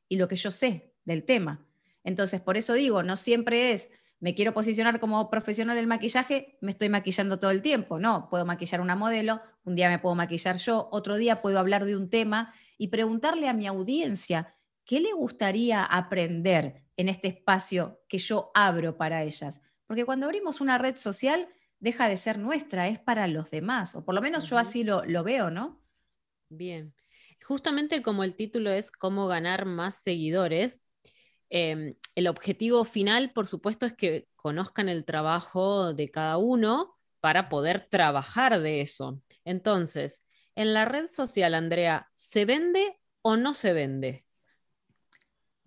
y 0.09 0.17
lo 0.17 0.27
que 0.27 0.35
yo 0.35 0.51
sé 0.51 0.93
del 1.05 1.23
tema. 1.23 1.65
Entonces, 2.03 2.41
por 2.41 2.57
eso 2.57 2.73
digo, 2.73 3.03
no 3.03 3.15
siempre 3.15 3.71
es 3.71 3.89
me 4.23 4.35
quiero 4.35 4.53
posicionar 4.53 5.01
como 5.01 5.29
profesional 5.29 5.75
del 5.75 5.85
maquillaje, 5.85 6.57
me 6.61 6.71
estoy 6.71 6.87
maquillando 6.87 7.39
todo 7.39 7.51
el 7.51 7.61
tiempo. 7.61 7.99
No, 7.99 8.29
puedo 8.29 8.45
maquillar 8.45 8.79
una 8.79 8.95
modelo, 8.95 9.41
un 9.65 9.75
día 9.75 9.89
me 9.89 9.99
puedo 9.99 10.15
maquillar 10.15 10.55
yo, 10.55 10.87
otro 10.93 11.17
día 11.17 11.41
puedo 11.41 11.59
hablar 11.59 11.83
de 11.83 11.97
un 11.97 12.09
tema 12.09 12.53
y 12.77 12.87
preguntarle 12.87 13.49
a 13.49 13.53
mi 13.53 13.67
audiencia 13.67 14.55
qué 14.85 15.01
le 15.01 15.11
gustaría 15.11 15.83
aprender 15.83 16.85
en 16.95 17.09
este 17.09 17.27
espacio 17.27 17.99
que 18.07 18.17
yo 18.17 18.49
abro 18.53 18.95
para 18.95 19.23
ellas. 19.23 19.59
Porque 19.87 20.05
cuando 20.05 20.25
abrimos 20.25 20.61
una 20.61 20.77
red 20.77 20.95
social, 20.95 21.49
deja 21.83 22.07
de 22.07 22.17
ser 22.17 22.39
nuestra, 22.39 22.87
es 22.87 22.99
para 22.99 23.27
los 23.27 23.51
demás, 23.51 23.95
o 23.95 24.03
por 24.03 24.15
lo 24.15 24.21
menos 24.21 24.49
yo 24.49 24.57
así 24.57 24.83
lo, 24.83 25.05
lo 25.05 25.23
veo, 25.23 25.51
¿no? 25.51 25.81
Bien. 26.49 26.93
Justamente 27.45 28.01
como 28.01 28.23
el 28.23 28.35
título 28.35 28.71
es 28.71 28.91
cómo 28.91 29.27
ganar 29.27 29.65
más 29.65 29.95
seguidores, 29.95 30.85
Em, 31.55 31.93
el 32.15 32.27
objetivo 32.27 32.83
final, 32.83 33.31
por 33.31 33.45
supuesto, 33.45 33.85
es 33.85 33.93
que 33.93 34.27
conozcan 34.35 34.89
el 34.89 35.05
trabajo 35.05 35.93
de 35.93 36.09
cada 36.09 36.37
uno 36.37 36.97
para 37.19 37.47
poder 37.47 37.79
trabajar 37.79 38.59
de 38.59 38.81
eso. 38.81 39.21
Entonces, 39.45 40.25
en 40.55 40.73
la 40.73 40.85
red 40.85 41.05
social, 41.05 41.53
Andrea, 41.53 42.11
¿se 42.15 42.45
vende 42.45 42.99
o 43.21 43.37
no 43.37 43.53
se 43.53 43.73
vende? 43.73 44.22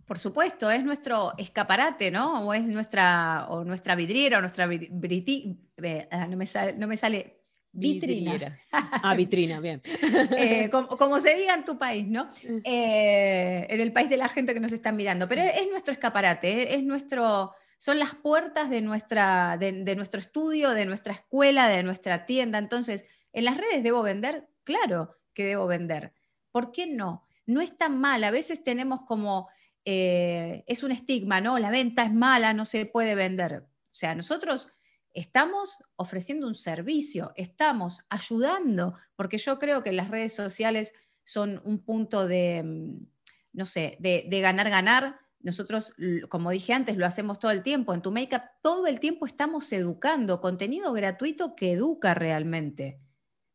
Por 0.07 0.19
supuesto, 0.19 0.71
es 0.71 0.85
nuestro 0.85 1.35
escaparate, 1.37 2.11
¿no? 2.11 2.47
O 2.47 2.55
es 2.55 2.65
nuestra, 2.65 3.47
o 3.49 3.65
nuestra 3.65 3.97
vidriera, 3.97 4.39
o 4.39 4.41
nuestra 4.41 4.69
eh, 4.73 6.09
ah, 6.11 6.27
no, 6.27 6.37
me 6.37 6.47
sale, 6.47 6.75
no 6.75 6.87
me 6.87 6.97
sale 6.97 7.37
Vitrina. 7.77 8.59
Ah, 8.73 9.15
vitrina, 9.15 9.61
bien. 9.61 9.83
Eh, 10.39 10.71
como, 10.71 11.21
se 11.21 11.35
diga 11.35 11.55
en 11.55 11.65
tu 11.65 11.77
país, 11.77 12.07
¿no? 12.07 12.25
Mm. 12.25 12.59
Eh, 12.65 13.67
en 13.69 13.81
el 13.81 13.93
país 13.93 14.09
de 14.09 14.17
la 14.17 14.29
gente 14.29 14.55
que 14.55 14.61
nos 14.61 14.73
está 14.73 14.93
mirando. 14.93 15.29
Pero 15.29 15.43
es, 15.43 15.69
nuestro 15.71 15.93
escaparate, 15.93 16.75
es, 16.75 16.83
nuestro, 16.83 17.53
son 17.79 17.99
las 17.99 18.15
puertas 18.15 18.71
de, 18.71 18.81
nuestra, 18.81 19.59
de, 19.59 19.95
nuestro 19.95 20.21
estudio, 20.21 20.71
de 20.71 20.87
nuestra 20.87 21.13
escuela, 21.13 21.69
de 21.69 21.83
nuestra 21.83 22.25
tienda. 22.25 22.59
Entonces, 22.59 23.05
¿en 23.33 23.45
las 23.45 23.59
redes 23.59 23.83
debo 23.83 24.03
vender? 24.03 24.49
Claro 24.65 25.17
que 25.35 25.45
debo 25.45 25.67
vender. 25.67 26.15
¿Por 26.51 26.73
qué 26.73 26.87
no? 26.87 27.27
No 27.45 27.61
es 27.61 27.77
tan 27.77 28.01
mal. 28.01 28.25
A 28.25 28.31
veces 28.31 28.65
tenemos 28.65 29.03
como, 29.03 29.49
eh, 29.89 30.65
es 30.67 30.83
un 30.83 30.91
estigma, 30.91 31.41
¿no? 31.41 31.61
La 31.61 31.71
venta 31.71 32.03
es 32.03 32.13
mala, 32.13 32.53
no 32.53 32.65
se 32.65 32.87
puede 32.87 33.15
vender. 33.15 33.65
O 33.69 33.95
sea, 33.95 34.17
nosotros 34.17 34.69
estamos 35.15 35.79
ofreciendo 35.95 36.49
un 36.49 36.57
servicio, 36.57 37.33
estamos 37.37 38.05
ayudando, 38.11 38.97
porque 39.15 39.39
yo 39.39 39.61
creo 39.61 39.85
que 39.85 39.93
las 39.93 40.11
redes 40.11 40.35
sociales 40.35 40.95
son 41.23 41.63
un 41.65 41.85
punto 41.85 42.27
de, 42.27 42.65
mm, 42.65 43.07
no 43.53 43.65
sé, 43.65 43.97
de, 44.01 44.41
ganar, 44.41 44.71
ganar. 44.71 45.21
Nosotros, 45.39 45.95
como 46.29 46.51
dije 46.51 46.73
antes, 46.73 46.97
lo 46.97 47.07
hacemos 47.07 47.39
todo 47.39 47.53
el 47.53 47.63
tiempo. 47.63 47.95
En 47.95 48.03
tu 48.03 48.11
Makeup 48.11 48.43
todo 48.63 48.89
el 48.89 48.99
tiempo 48.99 49.25
estamos 49.25 49.73
educando, 49.73 50.41
contenido 50.41 50.93
gratuito 50.93 51.55
que 51.55 51.73
educa 51.73 52.13
realmente. 52.13 52.99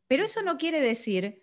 Pero 0.08 0.24
eso 0.24 0.42
no 0.44 0.58
quiere 0.58 0.80
decir 0.80 1.42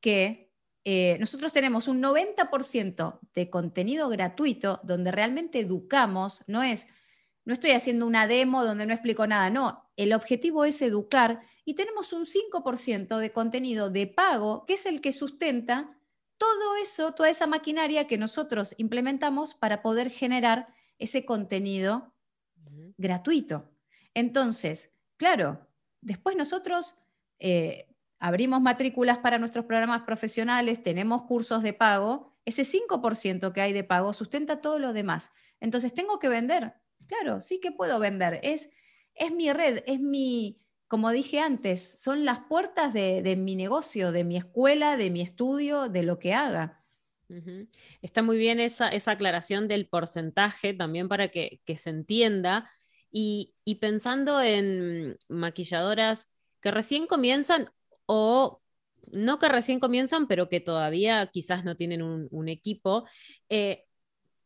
que 0.00 0.49
eh, 0.84 1.16
nosotros 1.20 1.52
tenemos 1.52 1.88
un 1.88 2.02
90% 2.02 3.18
de 3.34 3.50
contenido 3.50 4.08
gratuito 4.08 4.80
donde 4.82 5.10
realmente 5.10 5.60
educamos, 5.60 6.42
no 6.46 6.62
es 6.62 6.88
no 7.44 7.54
estoy 7.54 7.70
haciendo 7.72 8.06
una 8.06 8.26
demo 8.26 8.64
donde 8.64 8.86
no 8.86 8.92
explico 8.92 9.26
nada, 9.26 9.50
no, 9.50 9.90
el 9.96 10.12
objetivo 10.12 10.64
es 10.64 10.80
educar 10.82 11.40
y 11.64 11.74
tenemos 11.74 12.12
un 12.12 12.24
5% 12.24 13.18
de 13.18 13.32
contenido 13.32 13.90
de 13.90 14.06
pago 14.06 14.64
que 14.66 14.74
es 14.74 14.86
el 14.86 15.00
que 15.00 15.12
sustenta 15.12 15.98
todo 16.36 16.76
eso, 16.76 17.12
toda 17.12 17.28
esa 17.28 17.46
maquinaria 17.46 18.06
que 18.06 18.18
nosotros 18.18 18.74
implementamos 18.78 19.52
para 19.54 19.82
poder 19.82 20.10
generar 20.10 20.68
ese 20.98 21.24
contenido 21.24 22.14
gratuito. 22.96 23.70
Entonces, 24.14 24.90
claro, 25.16 25.66
después 26.00 26.36
nosotros 26.36 26.94
eh, 27.38 27.89
abrimos 28.20 28.60
matrículas 28.60 29.18
para 29.18 29.38
nuestros 29.38 29.64
programas 29.64 30.02
profesionales, 30.02 30.82
tenemos 30.84 31.24
cursos 31.24 31.64
de 31.64 31.72
pago, 31.72 32.38
ese 32.44 32.62
5% 32.62 33.52
que 33.52 33.60
hay 33.60 33.72
de 33.72 33.82
pago 33.82 34.12
sustenta 34.12 34.60
todo 34.60 34.78
lo 34.78 34.92
demás. 34.92 35.32
Entonces, 35.58 35.92
tengo 35.92 36.18
que 36.18 36.28
vender, 36.28 36.74
Claro, 37.10 37.40
sí 37.40 37.58
que 37.60 37.72
puedo 37.72 37.98
vender. 37.98 38.38
Es, 38.44 38.70
es 39.16 39.32
mi 39.32 39.52
red, 39.52 39.82
es 39.86 39.98
mi, 39.98 40.62
como 40.86 41.10
dije 41.10 41.40
antes, 41.40 41.96
son 41.98 42.24
las 42.24 42.38
puertas 42.38 42.92
de, 42.92 43.34
mi 43.36 43.56
negocio, 43.56 44.12
de 44.12 44.22
mi 44.22 44.36
escuela, 44.36 44.96
de 44.96 45.10
mi 45.10 45.20
estudio, 45.20 45.88
de 45.88 46.04
lo 46.04 46.20
que 46.20 46.34
haga. 46.34 46.84
Está 48.00 48.22
muy 48.22 48.38
bien 48.38 48.60
esa, 48.60 48.88
esa, 48.88 49.12
aclaración 49.12 49.66
del 49.66 49.88
porcentaje 49.88 50.72
también 50.72 51.08
para 51.08 51.28
que, 51.32 51.60
se 51.76 51.90
entienda. 51.90 52.70
Y, 53.10 53.56
pensando 53.80 54.40
en 54.40 55.16
maquilladoras 55.28 56.30
que 56.60 56.70
recién 56.70 57.08
comienzan 57.08 57.72
o 58.12 58.60
no 59.12 59.38
que 59.38 59.48
recién 59.48 59.78
comienzan, 59.78 60.26
pero 60.26 60.48
que 60.48 60.58
todavía 60.58 61.26
quizás 61.26 61.64
no 61.64 61.76
tienen 61.76 62.02
un, 62.02 62.48
equipo, 62.48 63.06
eh, 63.48 63.84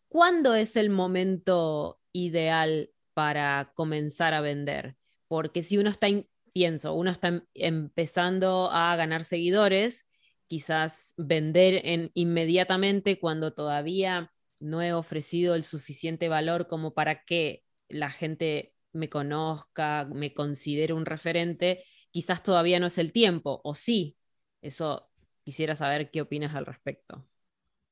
¿cuándo 0.08 0.54
es 0.54 0.76
el 0.76 0.90
momento 0.90 1.98
ideal 2.12 2.90
para 3.14 3.72
comenzar 3.74 4.34
a 4.34 4.42
vender? 4.42 4.96
Porque 5.28 5.62
si 5.62 5.78
uno 5.78 5.88
está, 5.88 6.08
pienso, 6.52 6.92
uno 6.92 7.10
está 7.10 7.28
em, 7.28 7.42
empezando 7.54 8.68
a 8.70 8.94
ganar 8.96 9.24
seguidores, 9.24 10.10
quizás 10.46 11.14
vender 11.16 11.80
en, 11.84 12.10
inmediatamente 12.12 13.18
cuando 13.18 13.54
todavía 13.54 14.30
no 14.60 14.82
he 14.82 14.92
ofrecido 14.92 15.54
el 15.54 15.64
suficiente 15.64 16.28
valor 16.28 16.68
como 16.68 16.92
para 16.92 17.24
que 17.24 17.64
la 17.88 18.10
gente 18.10 18.74
me 18.92 19.08
conozca, 19.08 20.06
me 20.12 20.34
considere 20.34 20.92
un 20.92 21.06
referente, 21.06 21.82
quizás 22.14 22.44
todavía 22.44 22.78
no 22.78 22.86
es 22.86 22.96
el 22.98 23.10
tiempo, 23.10 23.60
o 23.64 23.74
sí. 23.74 24.16
Eso 24.62 25.10
quisiera 25.42 25.74
saber 25.74 26.12
qué 26.12 26.20
opinas 26.20 26.54
al 26.54 26.64
respecto. 26.64 27.26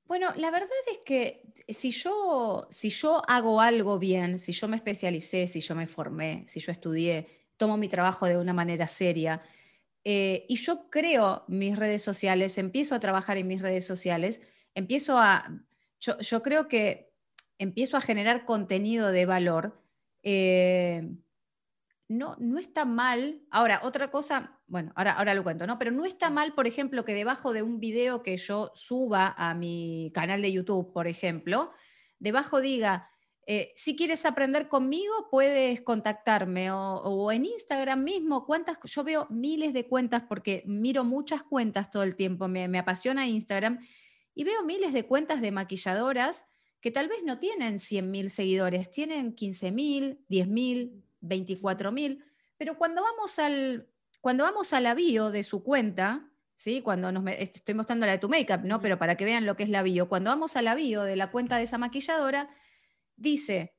Bueno, 0.04 0.32
la 0.36 0.52
verdad 0.52 0.68
es 0.92 0.98
que 1.04 1.42
si 1.68 1.90
yo, 1.90 2.68
si 2.70 2.90
yo 2.90 3.20
hago 3.28 3.60
algo 3.60 3.98
bien, 3.98 4.38
si 4.38 4.52
yo 4.52 4.68
me 4.68 4.76
especialicé, 4.76 5.48
si 5.48 5.60
yo 5.60 5.74
me 5.74 5.88
formé, 5.88 6.44
si 6.46 6.60
yo 6.60 6.70
estudié, 6.70 7.26
tomo 7.56 7.76
mi 7.76 7.88
trabajo 7.88 8.26
de 8.26 8.38
una 8.38 8.52
manera 8.52 8.86
seria 8.86 9.42
eh, 10.04 10.46
y 10.48 10.56
yo 10.56 10.88
creo 10.88 11.44
mis 11.48 11.76
redes 11.76 12.02
sociales, 12.02 12.58
empiezo 12.58 12.94
a 12.94 13.00
trabajar 13.00 13.38
en 13.38 13.48
mis 13.48 13.60
redes 13.60 13.86
sociales, 13.86 14.42
empiezo 14.74 15.18
a, 15.18 15.60
yo, 16.00 16.42
creo 16.42 16.68
que 16.68 17.12
empiezo 17.58 17.96
a 17.96 18.00
generar 18.00 18.44
contenido 18.44 19.12
de 19.12 19.26
valor. 19.26 19.82
Eh, 20.22 21.08
no, 22.08 22.36
no 22.38 22.58
está 22.58 22.84
mal. 22.84 23.40
Ahora, 23.50 23.80
otra 23.82 24.10
cosa, 24.10 24.60
bueno, 24.66 24.92
ahora, 24.96 25.12
ahora 25.12 25.34
lo 25.34 25.42
cuento, 25.42 25.66
¿no? 25.66 25.78
Pero 25.78 25.90
no 25.90 26.04
está 26.04 26.30
mal, 26.30 26.54
por 26.54 26.66
ejemplo, 26.66 27.04
que 27.04 27.14
debajo 27.14 27.52
de 27.52 27.62
un 27.62 27.80
video 27.80 28.22
que 28.22 28.36
yo 28.36 28.72
suba 28.74 29.34
a 29.36 29.54
mi 29.54 30.10
canal 30.14 30.42
de 30.42 30.52
YouTube, 30.52 30.92
por 30.92 31.06
ejemplo, 31.06 31.72
debajo 32.18 32.60
diga, 32.60 33.08
eh, 33.46 33.72
si 33.74 33.96
quieres 33.96 34.24
aprender 34.24 34.68
conmigo, 34.68 35.28
puedes 35.30 35.80
contactarme 35.80 36.70
o, 36.70 37.32
en 37.32 37.44
Instagram 37.44 38.04
mismo, 38.04 38.46
cuántas, 38.46 38.78
yo 38.84 39.02
veo 39.02 39.26
miles 39.30 39.72
de 39.72 39.88
cuentas 39.88 40.22
porque 40.28 40.62
miro 40.64 41.02
muchas 41.02 41.42
cuentas 41.42 41.90
todo 41.90 42.04
el 42.04 42.14
tiempo, 42.14 42.46
me, 42.46 42.68
me 42.68 42.78
apasiona 42.78 43.26
Instagram 43.26 43.84
y 44.34 44.44
veo 44.44 44.62
miles 44.64 44.92
de 44.92 45.06
cuentas 45.06 45.40
de 45.40 45.50
maquilladoras 45.50 46.46
que 46.80 46.92
tal 46.92 47.08
vez 47.08 47.22
no 47.24 47.38
tienen 47.38 47.76
100.000 47.76 48.28
seguidores, 48.28 48.90
tienen 48.90 49.34
15.000, 49.34 50.18
10.000, 50.28 51.02
24.000, 51.22 52.24
pero 52.56 52.76
cuando 52.76 53.02
vamos 53.02 53.38
al, 53.38 53.88
cuando 54.20 54.44
vamos 54.44 54.72
a 54.72 54.80
la 54.80 54.94
bio 54.94 55.30
de 55.30 55.42
su 55.42 55.62
cuenta, 55.64 56.30
¿sí? 56.54 56.80
Cuando 56.80 57.10
nos, 57.10 57.24
estoy 57.38 57.74
mostrando 57.74 58.06
la 58.06 58.12
de 58.12 58.18
tu 58.18 58.28
makeup, 58.28 58.62
¿no? 58.62 58.80
Pero 58.80 58.98
para 58.98 59.16
que 59.16 59.24
vean 59.24 59.46
lo 59.46 59.56
que 59.56 59.64
es 59.64 59.68
la 59.68 59.82
bio, 59.82 60.08
cuando 60.08 60.30
vamos 60.30 60.56
a 60.56 60.62
la 60.62 60.74
bio 60.74 61.02
de 61.02 61.16
la 61.16 61.30
cuenta 61.30 61.56
de 61.56 61.64
esa 61.64 61.78
maquilladora, 61.78 62.50
dice 63.16 63.74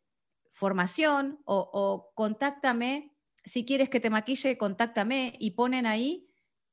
formación 0.52 1.42
o, 1.46 2.12
contáctame 2.14 3.14
si 3.46 3.66
quieres 3.66 3.90
que 3.90 4.00
te 4.00 4.10
maquille, 4.10 4.58
contáctame 4.58 5.36
y 5.40 5.52
ponen 5.52 5.86
ahí 5.86 6.30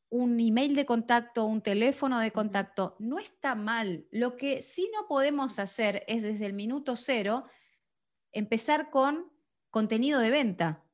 un 0.09 0.39
email 0.41 0.75
de 0.75 0.87
contacto, 0.87 1.45
un 1.45 1.63
teléfono 1.63 2.19
de 2.19 2.33
contacto. 2.33 2.97
No 2.99 3.19
está 3.19 3.55
mal. 3.55 4.07
Lo 4.11 4.37
que 4.37 4.63
sí 4.63 4.91
no 4.95 5.07
podemos 5.09 5.59
hacer 5.59 6.05
es 6.07 6.23
desde 6.23 6.47
el 6.47 6.53
minuto 6.53 6.97
cero 6.97 7.45
empezar 8.33 8.91
con 8.91 9.33
contenido 9.71 10.21
de 10.21 10.31
venta. 10.31 10.85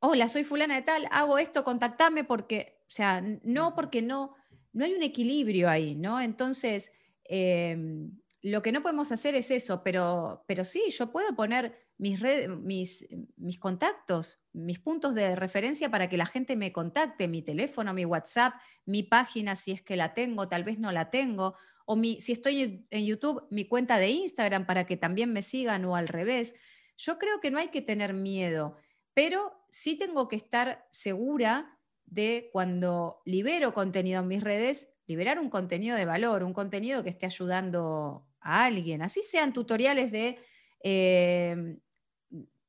Hola, 0.00 0.28
soy 0.28 0.44
fulana 0.44 0.74
de 0.74 0.82
tal, 0.82 1.08
hago 1.10 1.38
esto, 1.38 1.64
contactame 1.64 2.24
porque, 2.24 2.80
o 2.88 2.90
sea, 2.90 3.22
no 3.42 3.74
porque 3.74 4.02
no, 4.02 4.34
no 4.72 4.84
hay 4.84 4.94
un 4.94 5.02
equilibrio 5.02 5.68
ahí, 5.68 5.94
¿no? 5.94 6.20
Entonces, 6.20 6.92
em, 7.24 8.10
lo 8.42 8.62
que 8.62 8.72
no 8.72 8.82
podemos 8.82 9.12
hacer 9.12 9.36
es 9.36 9.50
eso, 9.52 9.82
pero, 9.84 10.44
pero 10.48 10.64
sí, 10.64 10.82
yo 10.90 11.12
puedo 11.12 11.34
poner 11.36 11.78
mis, 11.98 12.20
mis, 12.48 13.06
mis 13.36 13.58
contactos, 13.58 14.40
mis 14.52 14.80
puntos 14.80 15.14
de 15.14 15.36
referencia 15.36 15.88
para 15.88 16.08
que 16.08 16.16
la 16.16 16.26
gente 16.26 16.56
me 16.56 16.72
contacte, 16.72 17.28
mi 17.28 17.42
teléfono, 17.42 17.94
mi 17.94 18.04
WhatsApp, 18.04 18.54
mi 18.84 19.04
página, 19.04 19.54
si 19.54 19.70
es 19.70 19.82
que 19.82 19.96
la 19.96 20.14
tengo, 20.14 20.48
tal 20.48 20.64
vez 20.64 20.80
no 20.80 20.90
la 20.90 21.10
tengo, 21.10 21.54
o 21.86 21.94
mi, 21.94 22.20
si 22.20 22.32
estoy 22.32 22.86
en 22.90 23.06
YouTube, 23.06 23.46
mi 23.50 23.66
cuenta 23.66 23.98
de 23.98 24.08
Instagram 24.08 24.66
para 24.66 24.86
que 24.86 24.96
también 24.96 25.32
me 25.32 25.42
sigan 25.42 25.84
o 25.84 25.94
al 25.94 26.08
revés. 26.08 26.56
Yo 27.04 27.18
creo 27.18 27.40
que 27.40 27.50
no 27.50 27.58
hay 27.58 27.68
que 27.68 27.82
tener 27.82 28.14
miedo, 28.14 28.76
pero 29.12 29.52
sí 29.70 29.98
tengo 29.98 30.28
que 30.28 30.36
estar 30.36 30.86
segura 30.90 31.80
de 32.06 32.48
cuando 32.52 33.22
libero 33.24 33.74
contenido 33.74 34.20
en 34.20 34.28
mis 34.28 34.42
redes, 34.42 34.94
liberar 35.08 35.40
un 35.40 35.50
contenido 35.50 35.96
de 35.96 36.04
valor, 36.04 36.44
un 36.44 36.52
contenido 36.52 37.02
que 37.02 37.10
esté 37.10 37.26
ayudando 37.26 38.28
a 38.40 38.64
alguien, 38.64 39.02
así 39.02 39.22
sean 39.24 39.52
tutoriales 39.52 40.12
de, 40.12 40.38
eh, 40.84 41.76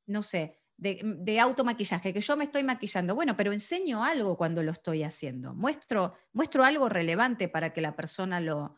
no 0.06 0.22
sé, 0.24 0.58
de, 0.76 1.00
de, 1.04 1.38
automaquillaje, 1.38 2.12
que 2.12 2.20
yo 2.20 2.36
me 2.36 2.44
estoy 2.44 2.64
maquillando. 2.64 3.14
Bueno, 3.14 3.36
pero 3.36 3.52
enseño 3.52 4.02
algo 4.02 4.36
cuando 4.36 4.64
lo 4.64 4.72
estoy 4.72 5.04
haciendo. 5.04 5.54
Muestro, 5.54 6.14
muestro 6.32 6.64
algo 6.64 6.88
relevante 6.88 7.48
para 7.48 7.72
que 7.72 7.80
la 7.80 7.94
persona 7.94 8.40
lo, 8.40 8.76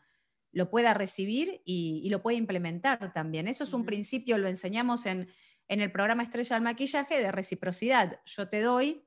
lo 0.51 0.69
pueda 0.69 0.93
recibir 0.93 1.61
y, 1.65 2.07
lo 2.09 2.21
pueda 2.21 2.37
implementar 2.37 3.13
también. 3.13 3.47
Eso 3.47 3.63
es 3.63 3.73
un 3.73 3.85
principio, 3.85 4.37
lo 4.37 4.47
enseñamos 4.47 5.05
en, 5.05 5.29
en 5.67 5.81
el 5.81 5.91
programa 5.91 6.23
Estrella 6.23 6.55
del 6.55 6.63
Maquillaje 6.63 7.21
de 7.21 7.31
reciprocidad. 7.31 8.19
Yo 8.25 8.49
te 8.49 8.61
doy 8.61 9.05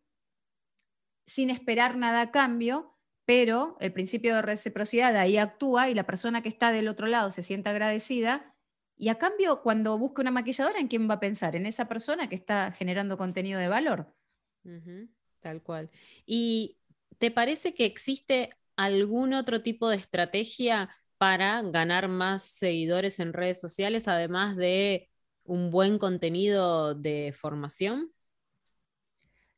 sin 1.26 1.50
esperar 1.50 1.96
nada 1.96 2.20
a 2.22 2.30
cambio, 2.30 2.96
pero 3.24 3.76
el 3.80 3.92
principio 3.92 4.34
de 4.34 4.42
reciprocidad 4.42 5.16
ahí 5.16 5.36
actúa 5.36 5.88
y 5.88 5.94
la 5.94 6.04
persona 6.04 6.42
que 6.42 6.48
está 6.48 6.72
del 6.72 6.88
otro 6.88 7.06
lado 7.06 7.30
se 7.30 7.42
siente 7.42 7.70
agradecida. 7.70 8.56
Y 8.96 9.08
a 9.08 9.16
cambio, 9.16 9.62
cuando 9.62 9.96
busque 9.96 10.20
una 10.20 10.30
maquilladora, 10.30 10.78
¿en 10.78 10.88
quién 10.88 11.08
va 11.08 11.14
a 11.14 11.20
pensar? 11.20 11.56
En 11.56 11.66
esa 11.66 11.88
persona 11.88 12.28
que 12.28 12.34
está 12.34 12.72
generando 12.72 13.16
contenido 13.16 13.58
de 13.58 13.68
valor. 13.68 14.14
tal 15.40 15.62
cual. 15.62 15.90
¿Y 16.26 16.78
te 17.18 17.30
parece 17.30 17.74
que 17.74 17.86
existe 17.86 18.50
algún 18.76 19.32
otro 19.34 19.62
tipo 19.62 19.88
de 19.88 19.96
estrategia 19.96 20.90
para 21.18 21.62
ganar 21.62 22.08
más 22.08 22.44
seguidores 22.44 23.20
en 23.20 23.32
redes 23.32 23.60
sociales, 23.60 24.08
además 24.08 24.56
de 24.56 25.09
un 25.50 25.70
buen 25.70 25.98
contenido 25.98 26.94
de 26.94 27.34
formación? 27.36 28.12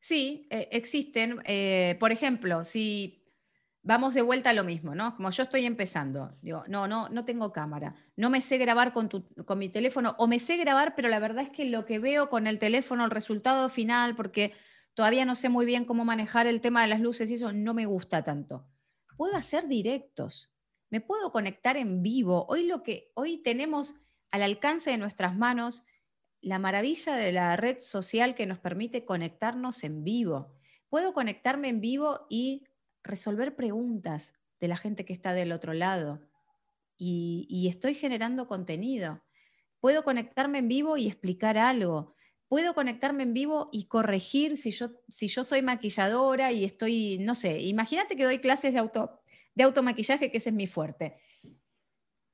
Sí, 0.01 0.49
e, 0.51 0.69
existen. 0.73 1.43
Eh, 1.45 1.97
por 2.01 2.13
ejemplo, 2.13 2.65
si 2.65 3.23
vamos 3.83 4.15
de 4.15 4.23
vuelta 4.23 4.51
a 4.51 4.55
lo 4.55 4.65
mismo, 4.65 4.95
¿no? 4.95 5.15
Como 5.15 5.31
yo 5.31 5.43
estoy 5.43 5.67
empezando, 5.67 6.39
digo, 6.41 6.65
no, 6.67 6.89
no, 6.89 7.11
no 7.11 7.25
tengo 7.27 7.53
cámara, 7.53 7.95
no 8.17 8.31
me 8.31 8.41
sé 8.41 8.57
grabar 8.57 8.95
con, 8.95 9.11
con 9.45 9.59
mi 9.59 9.69
teléfono, 9.69 10.15
o 10.19 10.27
me 10.27 10.39
sé 10.39 10.57
grabar, 10.57 10.95
pero 10.97 11.09
la 11.11 11.19
verdad 11.19 11.45
es 11.45 11.51
que 11.51 11.67
lo 11.67 11.85
que 11.85 11.99
veo 11.99 12.31
con 12.31 12.47
el 12.47 12.59
teléfono, 12.59 13.05
el 13.05 13.11
resultado 13.11 13.69
final, 13.69 14.17
porque 14.17 14.55
todavía 14.95 15.27
no 15.27 15.35
sé 15.35 15.51
muy 15.51 15.67
bien 15.67 15.85
cómo 15.85 16.07
manejar 16.07 16.47
el 16.47 16.63
tema 16.63 16.83
de 16.83 16.89
las 16.89 17.01
luces 17.01 17.31
y 17.31 17.35
eso 17.35 17.53
no 17.53 17.75
me 17.75 17.85
gusta 17.85 18.25
tanto. 18.25 18.67
Puedo 19.19 19.37
hacer 19.37 19.69
directos, 19.69 20.51
me 20.89 21.03
puedo 21.03 21.33
conectar 21.33 21.77
en 21.77 22.03
vivo. 22.03 22.47
Hoy 22.49 22.67
lo 22.67 22.83
que 22.83 23.13
hoy 23.15 23.43
tenemos 23.43 24.02
al 24.33 24.43
alcance 24.43 24.91
de 24.91 24.99
nuestras 24.99 25.37
manos 25.37 25.87
la 26.41 26.59
maravilla 26.59 27.15
de 27.15 27.31
la 27.31 27.55
red 27.57 27.79
social 27.79 28.35
que 28.35 28.47
nos 28.47 28.59
permite 28.59 29.05
conectarnos 29.05 29.85
en 29.85 30.03
vivo. 30.03 30.53
Puedo 30.89 31.15
conectarme 31.15 31.69
en 31.69 31.81
vivo 31.81 32.27
y 32.29 32.67
resolver 33.05 33.55
preguntas 33.55 34.35
de 34.59 34.69
la 34.69 34.77
gente 34.77 35.05
que 35.05 35.13
está 35.13 35.35
del 35.35 35.53
otro 35.53 35.73
lado 35.75 36.21
y, 36.99 37.67
estoy 37.69 37.95
generando 37.95 38.47
contenido. 38.47 39.23
Puedo 39.81 40.05
conectarme 40.05 40.59
en 40.59 40.69
vivo 40.69 40.97
y 40.97 41.09
explicar 41.09 41.59
algo. 41.59 42.15
Puedo 42.49 42.75
conectarme 42.75 43.25
en 43.25 43.35
vivo 43.35 43.71
y 43.73 43.87
corregir 43.87 44.57
si 44.57 44.71
yo, 44.71 44.91
si 45.09 45.29
yo 45.29 45.43
soy 45.43 45.63
maquilladora 45.63 46.53
y 46.53 46.65
estoy, 46.65 47.19
no 47.19 47.35
sé, 47.35 47.61
imagínate 47.61 48.17
que 48.17 48.25
doy 48.25 48.39
clases 48.39 48.73
de, 48.73 48.79
auto, 48.79 49.21
de 49.55 49.65
automaquillaje, 49.65 50.31
que 50.31 50.37
ese 50.37 50.51
es 50.51 50.55
mi 50.55 50.67
fuerte 50.67 51.17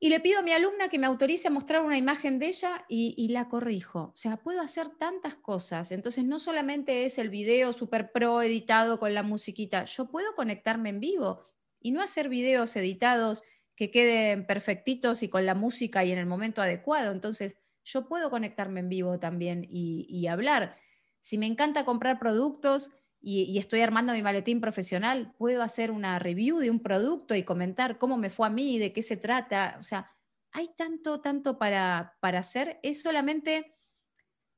y 0.00 0.10
le 0.10 0.20
pido 0.20 0.38
a 0.38 0.42
mi 0.42 0.52
alumna 0.52 0.88
que 0.88 0.98
me 0.98 1.06
autorice 1.06 1.48
a 1.48 1.50
mostrar 1.50 1.82
una 1.82 1.98
imagen 1.98 2.38
de 2.38 2.46
ella 2.46 2.84
y, 2.88 3.28
la 3.28 3.48
corrijo. 3.48 4.12
O 4.14 4.16
sea, 4.16 4.36
puedo 4.36 4.60
hacer 4.60 4.88
tantas 4.90 5.34
cosas. 5.34 5.90
Entonces, 5.90 6.24
no 6.24 6.38
solamente 6.38 7.04
es 7.04 7.18
el 7.18 7.30
video 7.30 7.72
super 7.72 8.12
pro 8.12 8.40
editado 8.42 9.00
con 9.00 9.12
la 9.12 9.24
musiquita, 9.24 9.84
yo 9.86 10.08
puedo 10.08 10.34
conectarme 10.36 10.90
en 10.90 11.00
vivo 11.00 11.42
y 11.80 11.90
no 11.90 12.00
hacer 12.00 12.28
videos 12.28 12.76
editados 12.76 13.42
que 13.74 13.90
queden 13.90 14.46
perfectitos 14.46 15.22
y 15.22 15.28
con 15.28 15.46
la 15.46 15.54
música 15.54 16.04
y 16.04 16.12
en 16.12 16.18
el 16.18 16.26
momento 16.26 16.62
adecuado. 16.62 17.10
Entonces, 17.10 17.56
yo 17.84 18.06
puedo 18.06 18.30
conectarme 18.30 18.80
en 18.80 18.88
vivo 18.88 19.18
también 19.18 19.66
y, 19.68 20.06
y 20.08 20.28
hablar. 20.28 20.76
Si 21.20 21.38
me 21.38 21.46
encanta 21.46 21.84
comprar 21.84 22.20
productos, 22.20 22.90
y, 23.20 23.58
estoy 23.58 23.80
armando 23.80 24.12
mi 24.12 24.22
maletín 24.22 24.60
profesional, 24.60 25.34
puedo 25.36 25.62
hacer 25.62 25.90
una 25.90 26.18
review 26.18 26.58
de 26.58 26.70
un 26.70 26.80
producto 26.80 27.34
y 27.34 27.42
comentar 27.42 27.98
cómo 27.98 28.16
me 28.16 28.30
fue 28.30 28.46
a 28.46 28.50
mí, 28.50 28.78
de 28.78 28.92
qué 28.92 29.02
se 29.02 29.16
trata. 29.16 29.76
O 29.80 29.82
sea, 29.82 30.12
hay 30.52 30.68
tanto, 30.76 31.20
tanto 31.20 31.58
para, 31.58 32.16
para 32.20 32.38
hacer. 32.38 32.78
Es 32.82 33.02
solamente 33.02 33.74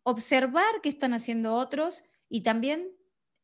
observar 0.03 0.81
qué 0.83 0.88
están 0.88 1.14
haciendo 1.14 1.55
otros 1.55 2.05
y 2.29 2.42
también 2.42 2.90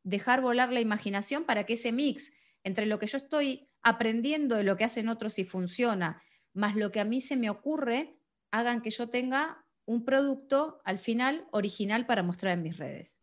dejar 0.02 0.40
volar 0.40 0.72
la 0.72 0.80
imaginación 0.80 1.44
para 1.44 1.64
que 1.64 1.74
ese 1.74 1.92
mix 1.92 2.34
entre 2.62 2.86
lo 2.86 2.98
que 2.98 3.06
yo 3.06 3.16
estoy 3.16 3.68
aprendiendo 3.82 4.56
de 4.56 4.64
lo 4.64 4.76
que 4.76 4.84
hacen 4.84 5.08
otros 5.08 5.38
y 5.38 5.44
funciona, 5.44 6.22
más 6.52 6.76
lo 6.76 6.90
que 6.90 7.00
a 7.00 7.04
mí 7.04 7.20
se 7.20 7.36
me 7.36 7.50
ocurre, 7.50 8.18
hagan 8.50 8.82
que 8.82 8.90
yo 8.90 9.08
tenga 9.08 9.64
un 9.84 10.04
producto 10.04 10.80
al 10.84 10.98
final 10.98 11.46
original 11.52 12.06
para 12.06 12.22
mostrar 12.22 12.54
en 12.54 12.62
mis 12.62 12.76
redes. 12.76 13.20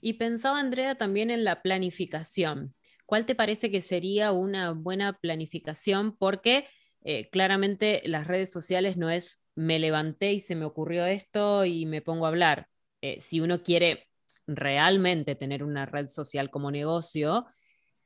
Y 0.00 0.14
pensaba, 0.14 0.60
Andrea, 0.60 0.96
también 0.96 1.30
en 1.30 1.44
la 1.44 1.62
planificación. 1.62 2.74
¿Cuál 3.06 3.26
te 3.26 3.34
parece 3.34 3.70
que 3.70 3.82
sería 3.82 4.32
una 4.32 4.72
buena 4.72 5.18
planificación? 5.18 6.16
Porque 6.16 6.66
eh, 7.02 7.28
claramente 7.30 8.02
las 8.04 8.26
redes 8.26 8.50
sociales 8.50 8.96
no 8.96 9.10
es 9.10 9.42
me 9.54 9.78
levanté 9.78 10.32
y 10.32 10.40
se 10.40 10.54
me 10.54 10.64
ocurrió 10.64 11.06
esto 11.06 11.64
y 11.64 11.86
me 11.86 12.02
pongo 12.02 12.26
a 12.26 12.28
hablar. 12.28 12.68
Eh, 13.00 13.20
si 13.20 13.40
uno 13.40 13.62
quiere 13.62 14.08
realmente 14.46 15.34
tener 15.34 15.62
una 15.62 15.86
red 15.86 16.08
social 16.08 16.50
como 16.50 16.70
negocio, 16.70 17.46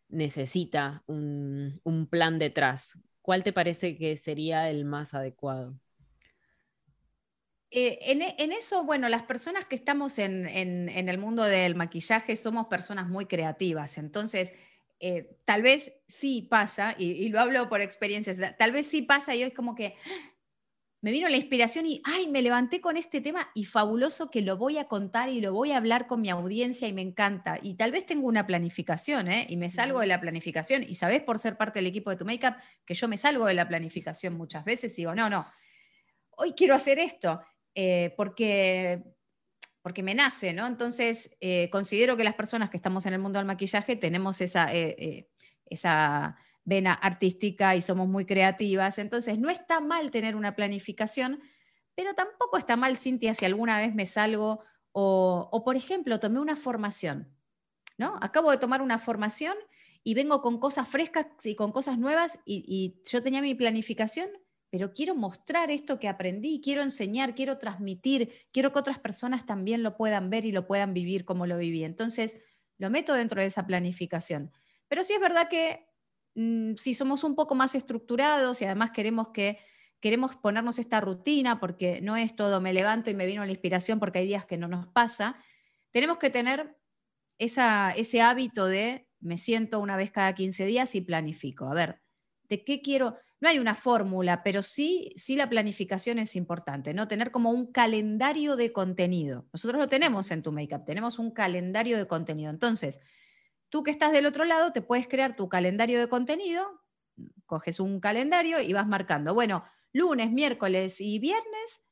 necesita 0.08 1.02
un 1.06 2.08
plan 2.10 2.38
detrás. 2.38 3.00
¿Cuál 3.22 3.44
te 3.44 3.52
parece 3.52 3.96
que 3.96 4.16
sería 4.16 4.70
el 4.70 4.84
más 4.84 5.14
adecuado? 5.14 5.78
Eh, 7.72 7.98
e, 8.02 8.34
en, 8.38 8.52
eso, 8.52 8.82
bueno, 8.82 9.08
las 9.08 9.22
personas 9.22 9.64
que 9.64 9.76
estamos 9.76 10.18
en, 10.18 10.48
el 10.48 11.18
mundo 11.18 11.44
del 11.44 11.76
maquillaje 11.76 12.34
somos 12.34 12.66
personas 12.66 13.08
muy 13.08 13.26
creativas, 13.26 13.96
entonces 13.96 14.52
eh, 14.98 15.36
tal 15.44 15.62
vez 15.62 15.92
sí 16.06 16.42
pasa, 16.50 16.96
y, 16.98 17.28
lo 17.28 17.40
hablo 17.40 17.68
por 17.68 17.80
experiencias, 17.80 18.36
tal 18.58 18.72
vez 18.72 18.86
sí 18.86 19.02
pasa 19.02 19.36
y 19.36 19.42
es 19.44 19.54
como 19.54 19.76
que 19.76 19.94
me 21.00 21.12
vino 21.12 21.28
la 21.28 21.36
inspiración 21.36 21.86
y, 21.86 22.02
ay, 22.04 22.26
me 22.28 22.42
levanté 22.42 22.80
con 22.80 22.96
este 22.96 23.20
tema 23.20 23.48
y 23.54 23.64
fabuloso 23.64 24.30
que 24.30 24.42
lo 24.42 24.56
voy 24.56 24.76
a 24.76 24.88
contar 24.88 25.28
y 25.28 25.40
lo 25.40 25.54
voy 25.54 25.70
a 25.70 25.76
hablar 25.76 26.08
con 26.08 26.20
mi 26.20 26.28
audiencia 26.28 26.88
y 26.88 26.92
me 26.92 27.00
encanta. 27.00 27.58
Y 27.62 27.76
tal 27.76 27.92
vez 27.92 28.04
tengo 28.04 28.26
una 28.26 28.46
planificación, 28.46 29.28
¿eh? 29.28 29.46
Y 29.48 29.56
me 29.56 29.70
salgo 29.70 30.00
de 30.00 30.08
la 30.08 30.20
planificación 30.20 30.82
y 30.82 30.96
sabes 30.96 31.22
por 31.22 31.38
ser 31.38 31.56
parte 31.56 31.78
del 31.78 31.86
equipo 31.86 32.10
de 32.10 32.16
tu 32.16 32.26
makeup 32.26 32.56
que 32.84 32.92
yo 32.92 33.08
me 33.08 33.16
salgo 33.16 33.46
de 33.46 33.54
la 33.54 33.66
planificación 33.66 34.34
muchas 34.34 34.62
veces 34.64 34.92
y 34.92 35.02
digo, 35.02 35.14
no, 35.14 35.30
no, 35.30 35.46
hoy 36.36 36.52
quiero 36.52 36.74
hacer 36.74 36.98
esto. 36.98 37.40
Eh, 37.74 38.14
porque, 38.16 39.02
porque 39.82 40.02
me 40.02 40.14
nace, 40.14 40.52
¿no? 40.52 40.66
Entonces, 40.66 41.36
eh, 41.40 41.68
considero 41.70 42.16
que 42.16 42.24
las 42.24 42.34
personas 42.34 42.70
que 42.70 42.76
estamos 42.76 43.06
en 43.06 43.14
el 43.14 43.20
mundo 43.20 43.38
del 43.38 43.46
maquillaje 43.46 43.96
tenemos 43.96 44.40
esa, 44.40 44.74
eh, 44.74 45.28
esa 45.66 46.36
vena 46.64 46.92
artística 46.94 47.76
y 47.76 47.80
somos 47.80 48.08
muy 48.08 48.26
creativas. 48.26 48.98
Entonces, 48.98 49.38
no 49.38 49.50
está 49.50 49.80
mal 49.80 50.10
tener 50.10 50.36
una 50.36 50.56
planificación, 50.56 51.40
pero 51.94 52.14
tampoco 52.14 52.58
está 52.58 52.76
mal, 52.76 52.96
Cintia, 52.96 53.34
si 53.34 53.44
alguna 53.44 53.78
vez 53.78 53.94
me 53.94 54.06
salgo 54.06 54.64
o, 54.92 55.62
por 55.64 55.76
ejemplo, 55.76 56.18
tomé 56.18 56.40
una 56.40 56.56
formación, 56.56 57.32
¿no? 57.96 58.18
Acabo 58.20 58.50
de 58.50 58.58
tomar 58.58 58.82
una 58.82 58.98
formación 58.98 59.54
y 60.02 60.14
vengo 60.14 60.42
con 60.42 60.58
cosas 60.58 60.88
frescas 60.88 61.26
y 61.44 61.54
con 61.54 61.70
cosas 61.70 61.98
nuevas 61.98 62.40
y 62.44 63.00
yo 63.08 63.22
tenía 63.22 63.40
mi 63.40 63.54
planificación 63.54 64.28
pero 64.70 64.92
quiero 64.94 65.14
mostrar 65.14 65.70
esto 65.70 65.98
que 65.98 66.08
aprendí, 66.08 66.60
quiero 66.62 66.82
enseñar, 66.82 67.34
quiero 67.34 67.58
transmitir, 67.58 68.32
quiero 68.52 68.72
que 68.72 68.78
otras 68.78 69.00
personas 69.00 69.44
también 69.44 69.82
lo 69.82 69.96
puedan 69.96 70.30
ver 70.30 70.44
y 70.44 70.52
lo 70.52 70.66
puedan 70.66 70.94
vivir 70.94 71.24
como 71.24 71.46
lo 71.46 71.58
viví. 71.58 71.82
Entonces, 71.82 72.40
lo 72.78 72.88
meto 72.88 73.12
dentro 73.14 73.40
de 73.40 73.48
esa 73.48 73.66
planificación. 73.66 74.52
Pero 74.88 75.02
sí 75.02 75.12
es 75.12 75.20
verdad 75.20 75.48
que 75.48 75.86
mm, 76.36 76.76
si 76.76 76.94
somos 76.94 77.24
un 77.24 77.34
poco 77.34 77.54
más 77.54 77.74
estructurados 77.74 78.62
y 78.62 78.64
además 78.64 78.92
queremos 78.92 79.30
que 79.30 79.58
queremos 80.00 80.36
ponernos 80.36 80.78
esta 80.78 81.00
rutina 81.00 81.60
porque 81.60 82.00
no 82.00 82.16
es 82.16 82.34
todo 82.34 82.60
me 82.60 82.72
levanto 82.72 83.10
y 83.10 83.14
me 83.14 83.26
vino 83.26 83.44
la 83.44 83.50
inspiración 83.50 84.00
porque 84.00 84.20
hay 84.20 84.26
días 84.26 84.46
que 84.46 84.56
no 84.56 84.66
nos 84.66 84.86
pasa, 84.86 85.36
tenemos 85.90 86.16
que 86.16 86.30
tener 86.30 86.76
ese 87.38 88.22
hábito 88.22 88.66
de 88.66 89.08
me 89.20 89.36
siento 89.36 89.80
una 89.80 89.96
vez 89.96 90.10
cada 90.10 90.34
15 90.34 90.64
días 90.64 90.94
y 90.94 91.02
planifico. 91.02 91.66
A 91.66 91.74
ver, 91.74 92.00
¿de 92.48 92.64
qué 92.64 92.80
quiero? 92.80 93.16
No 93.40 93.48
hay 93.48 93.58
una 93.58 93.74
fórmula, 93.74 94.42
pero 94.42 94.62
sí, 94.62 95.12
sí 95.16 95.36
la 95.36 95.48
planificación 95.48 96.18
es 96.18 96.36
importante, 96.36 96.92
¿no? 96.92 97.08
Tener 97.08 97.30
como 97.30 97.50
un 97.50 97.72
calendario 97.72 98.56
de 98.56 98.72
contenido. 98.72 99.46
Nosotros 99.52 99.80
lo 99.80 99.88
tenemos 99.88 100.30
en 100.30 100.42
tu 100.42 100.52
Makeup, 100.52 100.84
tenemos 100.84 101.18
un 101.18 101.30
calendario 101.30 101.96
de 101.96 102.06
contenido. 102.06 102.50
Entonces, 102.50 103.00
tú 103.70 103.82
que 103.82 103.90
estás 103.90 104.12
del 104.12 104.26
otro 104.26 104.44
lado, 104.44 104.72
te 104.72 104.82
puedes 104.82 105.08
crear 105.08 105.36
tu 105.36 105.48
calendario 105.48 105.98
de 106.00 106.08
contenido, 106.08 106.82
coges 107.46 107.80
un 107.80 108.00
calendario 108.00 108.60
y 108.60 108.72
vas 108.72 108.86
marcando, 108.86 109.34
bueno, 109.34 109.64
lunes, 109.92 110.30
miércoles 110.30 111.00
y 111.00 111.18
viernes 111.18 111.82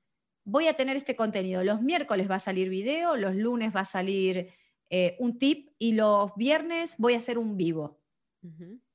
voy 0.49 0.67
a 0.67 0.75
tener 0.75 0.97
este 0.97 1.15
contenido. 1.15 1.63
Los 1.63 1.83
miércoles 1.83 2.31
va 2.31 2.37
a 2.37 2.41
salir 2.41 2.71
video, 2.71 3.17
los 3.17 3.35
lunes 3.35 3.75
va 3.75 3.81
a 3.81 3.85
salir 3.85 4.51
eh, 4.89 5.17
un 5.19 5.39
tip 5.39 5.71
y 5.79 5.93
los 5.93 6.33
viernes 6.37 6.95
voy 6.99 7.15
a 7.15 7.19
hacer 7.19 7.37
un 7.37 7.57
vivo. 7.57 8.01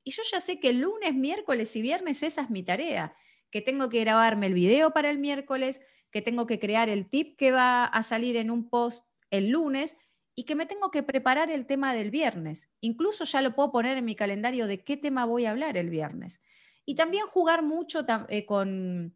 Y 0.03 0.11
yo 0.11 0.23
ya 0.31 0.39
sé 0.39 0.59
que 0.59 0.73
lunes, 0.73 1.13
miércoles 1.13 1.75
y 1.75 1.81
viernes 1.81 2.23
esa 2.23 2.41
es 2.41 2.49
mi 2.49 2.63
tarea, 2.63 3.15
que 3.49 3.61
tengo 3.61 3.89
que 3.89 4.01
grabarme 4.01 4.47
el 4.47 4.53
video 4.53 4.91
para 4.91 5.09
el 5.09 5.19
miércoles, 5.19 5.81
que 6.11 6.21
tengo 6.21 6.45
que 6.45 6.59
crear 6.59 6.89
el 6.89 7.09
tip 7.09 7.37
que 7.37 7.51
va 7.51 7.85
a 7.85 8.03
salir 8.03 8.35
en 8.37 8.51
un 8.51 8.69
post 8.69 9.07
el 9.31 9.49
lunes 9.49 9.97
y 10.35 10.45
que 10.45 10.55
me 10.55 10.65
tengo 10.65 10.91
que 10.91 11.03
preparar 11.03 11.49
el 11.49 11.65
tema 11.65 11.93
del 11.93 12.11
viernes. 12.11 12.69
Incluso 12.81 13.23
ya 13.23 13.41
lo 13.41 13.55
puedo 13.55 13.71
poner 13.71 13.97
en 13.97 14.05
mi 14.05 14.15
calendario 14.15 14.67
de 14.67 14.83
qué 14.83 14.97
tema 14.97 15.25
voy 15.25 15.45
a 15.45 15.51
hablar 15.51 15.77
el 15.77 15.89
viernes. 15.89 16.41
Y 16.85 16.95
también 16.95 17.25
jugar 17.27 17.63
mucho 17.63 18.05
eh, 18.29 18.45
con, 18.45 19.15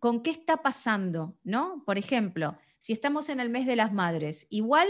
con 0.00 0.22
qué 0.22 0.30
está 0.30 0.58
pasando, 0.58 1.36
¿no? 1.42 1.82
Por 1.84 1.98
ejemplo, 1.98 2.56
si 2.78 2.92
estamos 2.92 3.28
en 3.28 3.40
el 3.40 3.50
mes 3.50 3.66
de 3.66 3.76
las 3.76 3.92
madres, 3.92 4.46
igual 4.50 4.88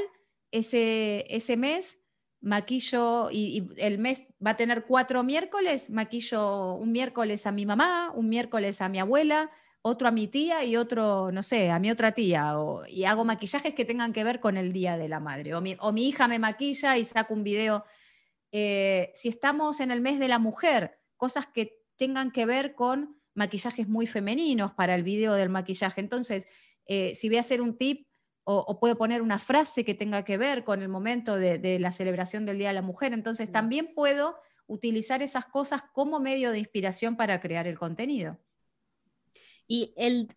ese, 0.51 1.27
ese 1.29 1.57
mes 1.57 2.04
maquillo 2.45 3.31
y, 3.31 3.69
el 3.79 3.99
mes 3.99 4.27
va 4.45 4.51
a 4.51 4.57
tener 4.57 4.85
cuatro 4.85 5.23
miércoles, 5.23 5.91
maquillo 5.91 6.75
un 6.75 6.93
miércoles 6.93 7.47
a 7.47 7.53
mi 7.53 7.67
mamá, 7.67 8.13
un 8.15 8.29
miércoles 8.29 8.81
a 8.81 8.89
mi 8.89 9.01
abuela, 9.01 9.51
otro 9.81 10.09
a 10.09 10.11
mi 10.11 10.29
tía 10.29 10.63
y 10.65 10.77
otro, 10.77 11.33
no 11.33 11.43
sé, 11.43 11.71
a 11.71 11.79
mi 11.79 11.91
otra 11.91 12.13
tía, 12.13 12.55
y 12.89 13.05
hago 13.05 13.25
maquillajes 13.25 13.75
que 13.75 13.85
tengan 13.85 14.13
que 14.13 14.25
ver 14.25 14.41
con 14.41 14.57
el 14.57 14.73
Día 14.73 14.97
de 14.97 15.09
la 15.09 15.21
Madre, 15.21 15.55
o 15.55 15.61
mi, 15.61 16.09
hija 16.09 16.29
me 16.29 16.39
maquilla 16.39 16.97
y 16.97 17.05
saco 17.05 17.35
un 17.35 17.45
video. 17.45 17.85
Eh, 18.53 19.11
si 19.15 19.29
estamos 19.29 19.81
en 19.81 19.91
el 19.91 20.01
mes 20.01 20.19
de 20.19 20.29
la 20.29 20.39
mujer, 20.39 20.99
cosas 21.17 21.47
que 21.47 21.83
tengan 21.97 22.31
que 22.31 22.47
ver 22.47 22.75
con 22.75 23.21
maquillajes 23.35 23.89
muy 23.89 24.07
femeninos 24.07 24.73
para 24.73 24.95
el 24.95 25.03
video 25.03 25.35
del 25.35 25.49
maquillaje. 25.49 26.01
Entonces, 26.01 26.47
eh, 26.87 27.15
si 27.15 27.29
voy 27.29 27.39
a 27.39 27.41
hacer 27.41 27.61
un 27.61 27.77
tip, 27.77 28.07
o, 28.45 28.79
puedo 28.79 28.97
poner 28.97 29.23
una 29.23 29.39
frase 29.39 29.85
que 29.85 29.95
tenga 29.95 30.25
que 30.25 30.37
ver 30.37 30.65
con 30.65 30.83
el 30.83 30.89
momento 30.89 31.37
de, 31.37 31.79
la 31.79 31.91
celebración 31.91 32.45
del 32.45 32.59
Día 32.59 32.69
de 32.69 32.75
la 32.75 32.83
Mujer. 32.83 33.13
Entonces, 33.13 33.51
también 33.51 33.95
puedo 33.95 34.37
utilizar 34.67 35.23
esas 35.23 35.47
cosas 35.47 35.83
como 35.93 36.21
medio 36.21 36.51
de 36.51 36.59
inspiración 36.59 37.17
para 37.17 37.41
crear 37.41 37.67
el 37.67 37.79
contenido. 37.79 38.39
Y 39.67 39.95
el, 39.97 40.29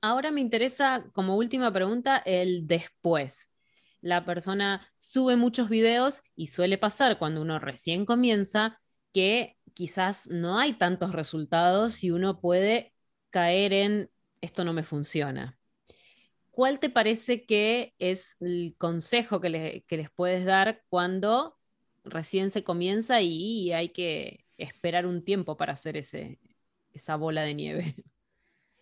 ahora 0.00 0.32
me 0.32 0.40
interesa, 0.40 1.04
como 1.12 1.36
última 1.36 1.72
pregunta, 1.72 2.18
el 2.26 2.66
después. 2.66 3.52
La 4.00 4.24
persona 4.24 4.82
sube 4.98 5.36
muchos 5.36 5.68
videos 5.68 6.22
y 6.34 6.48
suele 6.48 6.76
pasar 6.76 7.18
cuando 7.18 7.40
uno 7.40 7.58
recién 7.58 8.04
comienza 8.04 8.80
que 9.12 9.56
quizás 9.74 10.28
no 10.28 10.58
hay 10.58 10.72
tantos 10.72 11.12
resultados 11.12 12.02
y 12.02 12.10
uno 12.10 12.40
puede 12.40 12.92
caer 13.30 13.72
en 13.72 14.10
esto 14.40 14.64
no 14.64 14.72
me 14.72 14.82
funciona. 14.82 15.58
¿Cuál 16.54 16.78
te 16.78 16.88
parece 16.88 17.44
que 17.44 17.94
es 17.98 18.36
el 18.40 18.74
consejo 18.78 19.40
que, 19.40 19.84
les 19.88 20.10
puedes 20.10 20.44
dar 20.44 20.82
cuando 20.88 21.58
recién 22.04 22.50
se 22.50 22.62
comienza 22.62 23.20
y, 23.20 23.72
hay 23.72 23.88
que 23.88 24.46
esperar 24.56 25.04
un 25.06 25.24
tiempo 25.24 25.56
para 25.56 25.72
hacer 25.72 25.96
ese, 25.96 26.38
esa 26.92 27.16
bola 27.16 27.42
de 27.42 27.54
nieve? 27.54 27.94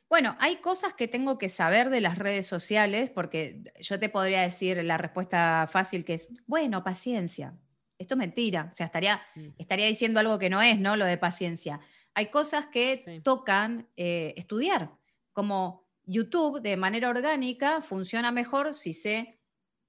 Bueno, 0.09 0.37
hay 0.41 0.57
cosas 0.57 0.93
que 0.93 1.09
tengo 1.09 1.39
que 1.39 1.49
saber 1.49 1.89
de 1.89 2.03
las 2.03 2.19
redes 2.19 2.47
sociales, 2.47 3.09
porque 3.09 3.63
yo 3.81 3.99
te 3.99 4.11
podría 4.11 4.43
decir 4.43 4.85
la 4.85 4.99
respuesta 4.99 5.67
fácil 5.71 6.05
que 6.05 6.13
es, 6.13 6.29
bueno, 6.47 6.85
paciencia. 6.85 7.57
Esto 7.97 8.13
es 8.13 8.19
mentira, 8.19 8.69
o 8.71 8.75
sea, 8.75 8.85
estaría, 8.85 9.23
mm. 9.35 9.55
estaría 9.57 9.87
diciendo 9.87 10.21
algo 10.21 10.39
que 10.39 10.51
no 10.51 10.61
es, 10.61 10.79
¿no? 10.79 10.97
Lo 10.97 11.07
de 11.07 11.17
paciencia. 11.17 11.81
Hay 12.13 12.27
cosas 12.27 12.67
que 12.67 13.23
tocan 13.25 13.89
eh, 13.97 14.35
estudiar, 14.37 14.91
como 15.33 15.82
YouTube 16.05 16.61
de 16.61 16.77
manera 16.77 17.09
orgánica 17.09 17.81
funciona 17.83 18.33
mejor 18.33 18.75
si 18.75 18.93
sé 18.93 19.39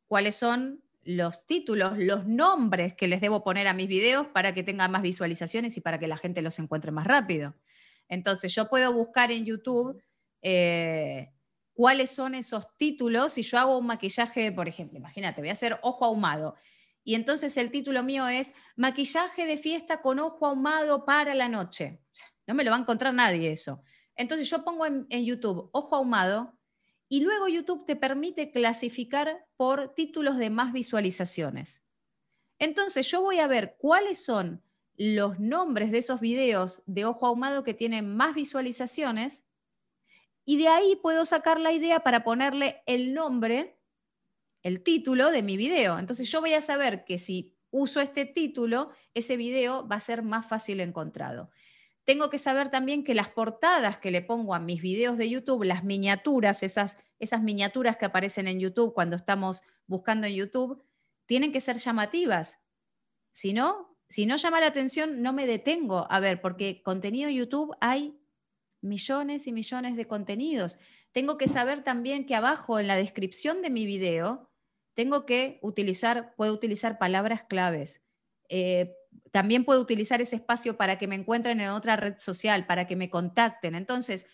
cuáles 0.08 0.36
son 0.36 0.84
los 1.04 1.46
títulos, 1.46 1.98
los 1.98 2.26
nombres 2.26 2.94
que 2.94 3.08
les 3.08 3.20
debo 3.20 3.44
poner 3.44 3.68
a 3.68 3.74
mis 3.74 3.88
videos 3.88 4.28
para 4.28 4.54
que 4.54 4.64
tengan 4.64 4.92
más 4.92 5.02
visualizaciones 5.02 5.76
y 5.78 5.82
para 5.82 6.00
que 6.00 6.08
la 6.08 6.18
gente 6.18 6.42
los 6.42 6.58
encuentre 6.60 6.92
más 6.92 7.06
rápido. 7.06 7.56
Entonces 8.08 8.54
yo 8.54 8.70
puedo 8.70 8.94
buscar 8.94 9.32
en 9.32 9.46
YouTube 9.46 10.02
eh, 10.42 11.32
cuáles 11.74 12.12
son 12.12 12.36
esos 12.36 12.78
títulos. 12.78 13.34
Si 13.34 13.44
yo 13.44 13.58
hago 13.58 13.78
un 13.78 13.88
maquillaje, 13.88 14.52
por 14.52 14.68
ejemplo, 14.68 14.98
imagínate, 14.98 15.42
voy 15.42 15.50
a 15.50 15.54
hacer 15.54 15.80
ojo 15.82 16.06
ahumado. 16.06 16.56
Y 17.04 17.16
entonces 17.16 17.58
el 17.58 17.70
título 17.70 18.02
mío 18.04 18.28
es 18.28 18.54
maquillaje 18.76 19.46
de 19.46 19.58
fiesta 19.58 20.02
con 20.02 20.20
ojo 20.20 20.46
ahumado 20.46 21.06
para 21.06 21.34
la 21.34 21.50
noche. 21.50 22.00
No 22.48 22.54
me 22.54 22.64
lo 22.64 22.72
va 22.72 22.78
a 22.78 22.82
encontrar 22.82 23.14
nadie 23.14 23.52
eso. 23.52 23.84
Entonces 24.16 24.50
yo 24.50 24.64
pongo 24.64 24.86
en, 24.86 25.08
YouTube 25.10 25.70
ojo 25.72 25.96
ahumado 25.96 26.58
y 27.10 27.22
luego 27.22 27.48
YouTube 27.48 27.86
te 27.86 27.96
permite 27.96 28.52
clasificar 28.52 29.46
por 29.58 29.94
títulos 29.94 30.38
de 30.38 30.50
más 30.50 30.74
visualizaciones. 30.74 31.84
Entonces 32.60 33.10
yo 33.10 33.22
voy 33.22 33.40
a 33.40 33.48
ver 33.48 33.76
cuáles 33.78 34.24
son 34.24 34.62
los 34.96 35.40
nombres 35.40 35.92
de 35.92 35.98
esos 35.98 36.20
videos 36.20 36.84
de 36.86 37.06
ojo 37.06 37.26
ahumado 37.26 37.64
que 37.64 37.74
tienen 37.74 38.16
más 38.16 38.36
visualizaciones 38.36 39.48
y 40.46 40.58
de 40.58 40.68
ahí 40.68 40.96
puedo 41.02 41.26
sacar 41.26 41.60
la 41.60 41.72
idea 41.72 42.02
para 42.02 42.24
ponerle 42.24 42.84
el 42.86 43.14
nombre, 43.14 43.80
el 44.62 44.84
título 44.84 45.32
de 45.32 45.42
mi 45.42 45.58
video. 45.58 45.98
Entonces 45.98 46.30
yo 46.30 46.42
voy 46.42 46.54
a 46.54 46.62
saber 46.62 47.06
que 47.06 47.18
si 47.18 47.56
uso 47.72 48.02
este 48.02 48.26
título, 48.26 48.92
ese 49.16 49.36
video 49.36 49.88
va 49.88 49.96
a 49.96 50.02
ser 50.02 50.22
más 50.22 50.48
fácil 50.48 50.80
encontrado 50.80 51.50
tengo 52.06 52.30
que 52.30 52.38
saber 52.38 52.70
también 52.70 53.04
que 53.04 53.16
las 53.16 53.30
portadas 53.30 53.98
que 53.98 54.12
le 54.12 54.22
pongo 54.22 54.54
a 54.54 54.60
mis 54.60 54.82
videos 54.82 55.18
de 55.18 55.30
YouTube, 55.30 55.64
las 55.64 55.84
miniaturas, 55.84 56.64
esas, 56.64 56.98
esas 57.20 57.42
miniaturas 57.42 57.98
que 57.98 58.06
aparecen 58.06 58.48
en 58.48 58.60
YouTube 58.60 58.94
cuando 58.94 59.16
estamos 59.16 59.64
buscando 59.88 60.28
en 60.28 60.36
YouTube, 60.36 60.84
tienen 61.26 61.54
que 61.54 61.62
ser 61.62 61.78
llamativas. 61.78 62.60
Si 63.32 63.54
no, 63.54 63.98
si 64.10 64.26
no 64.26 64.36
llama 64.36 64.60
la 64.60 64.68
atención, 64.68 65.22
no 65.22 65.32
me 65.32 65.48
detengo. 65.48 66.06
A 66.10 66.20
ver, 66.20 66.42
porque 66.42 66.84
contenido 66.84 67.30
en 67.30 67.36
YouTube 67.36 67.76
hay 67.80 68.20
millones 68.82 69.48
y 69.48 69.54
millones 69.54 69.96
de 69.96 70.06
contenidos. 70.06 70.80
Tengo 71.14 71.38
que 71.38 71.48
saber 71.48 71.84
también 71.84 72.26
que 72.26 72.36
abajo 72.36 72.80
en 72.80 72.88
la 72.88 72.98
descripción 72.98 73.62
de 73.62 73.70
mi 73.70 73.86
video, 73.86 74.50
tengo 74.94 75.26
que 75.26 75.60
utilizar, 75.62 76.36
puedo 76.36 76.54
utilizar 76.54 77.00
palabras 77.00 77.44
claves. 77.46 78.04
Eh, 78.50 78.94
también 79.32 79.66
puedo 79.66 79.82
utilizar 79.82 80.22
ese 80.22 80.36
espacio 80.36 80.78
para 80.78 80.98
que 80.98 81.08
me 81.08 81.16
encuentren 81.16 81.60
en 81.60 81.70
otra 81.70 81.96
red 81.96 82.18
social, 82.18 82.66
para 82.66 82.88
que 82.88 82.96
me 82.96 83.10
contacten. 83.10 83.76
Entonces, 83.76 84.28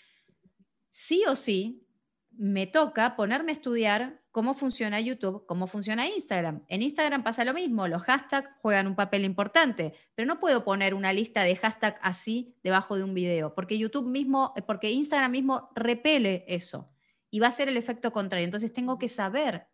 sí 0.89 1.23
o 1.27 1.35
sí, 1.35 1.85
me 2.31 2.67
toca 2.67 3.15
ponerme 3.15 3.51
a 3.51 3.53
estudiar 3.53 4.21
cómo 4.31 4.53
funciona 4.53 4.99
YouTube, 4.99 5.45
cómo 5.45 5.67
funciona 5.67 6.07
Instagram. 6.07 6.63
En 6.67 6.81
Instagram 6.81 7.23
pasa 7.23 7.43
lo 7.43 7.53
mismo, 7.53 7.87
los 7.87 8.03
hashtags 8.03 8.49
juegan 8.61 8.87
un 8.87 8.95
papel 8.95 9.25
importante, 9.25 9.93
pero 10.15 10.25
no 10.25 10.39
puedo 10.39 10.63
poner 10.63 10.93
una 10.93 11.11
lista 11.11 11.43
de 11.43 11.55
hashtags 11.55 11.99
así 12.01 12.55
debajo 12.63 12.95
de 12.95 13.03
un 13.03 13.13
video, 13.13 13.53
porque 13.55 13.77
YouTube 13.77 14.07
mismo, 14.07 14.53
porque 14.67 14.91
Instagram 14.91 15.31
mismo 15.31 15.69
repele 15.75 16.45
eso 16.47 16.89
y 17.29 17.39
va 17.39 17.47
a 17.47 17.51
ser 17.51 17.69
el 17.69 17.77
efecto 17.77 18.11
contrario. 18.11 18.45
Entonces 18.45 18.71
tengo 18.71 18.97
que 18.97 19.07
saber 19.07 19.67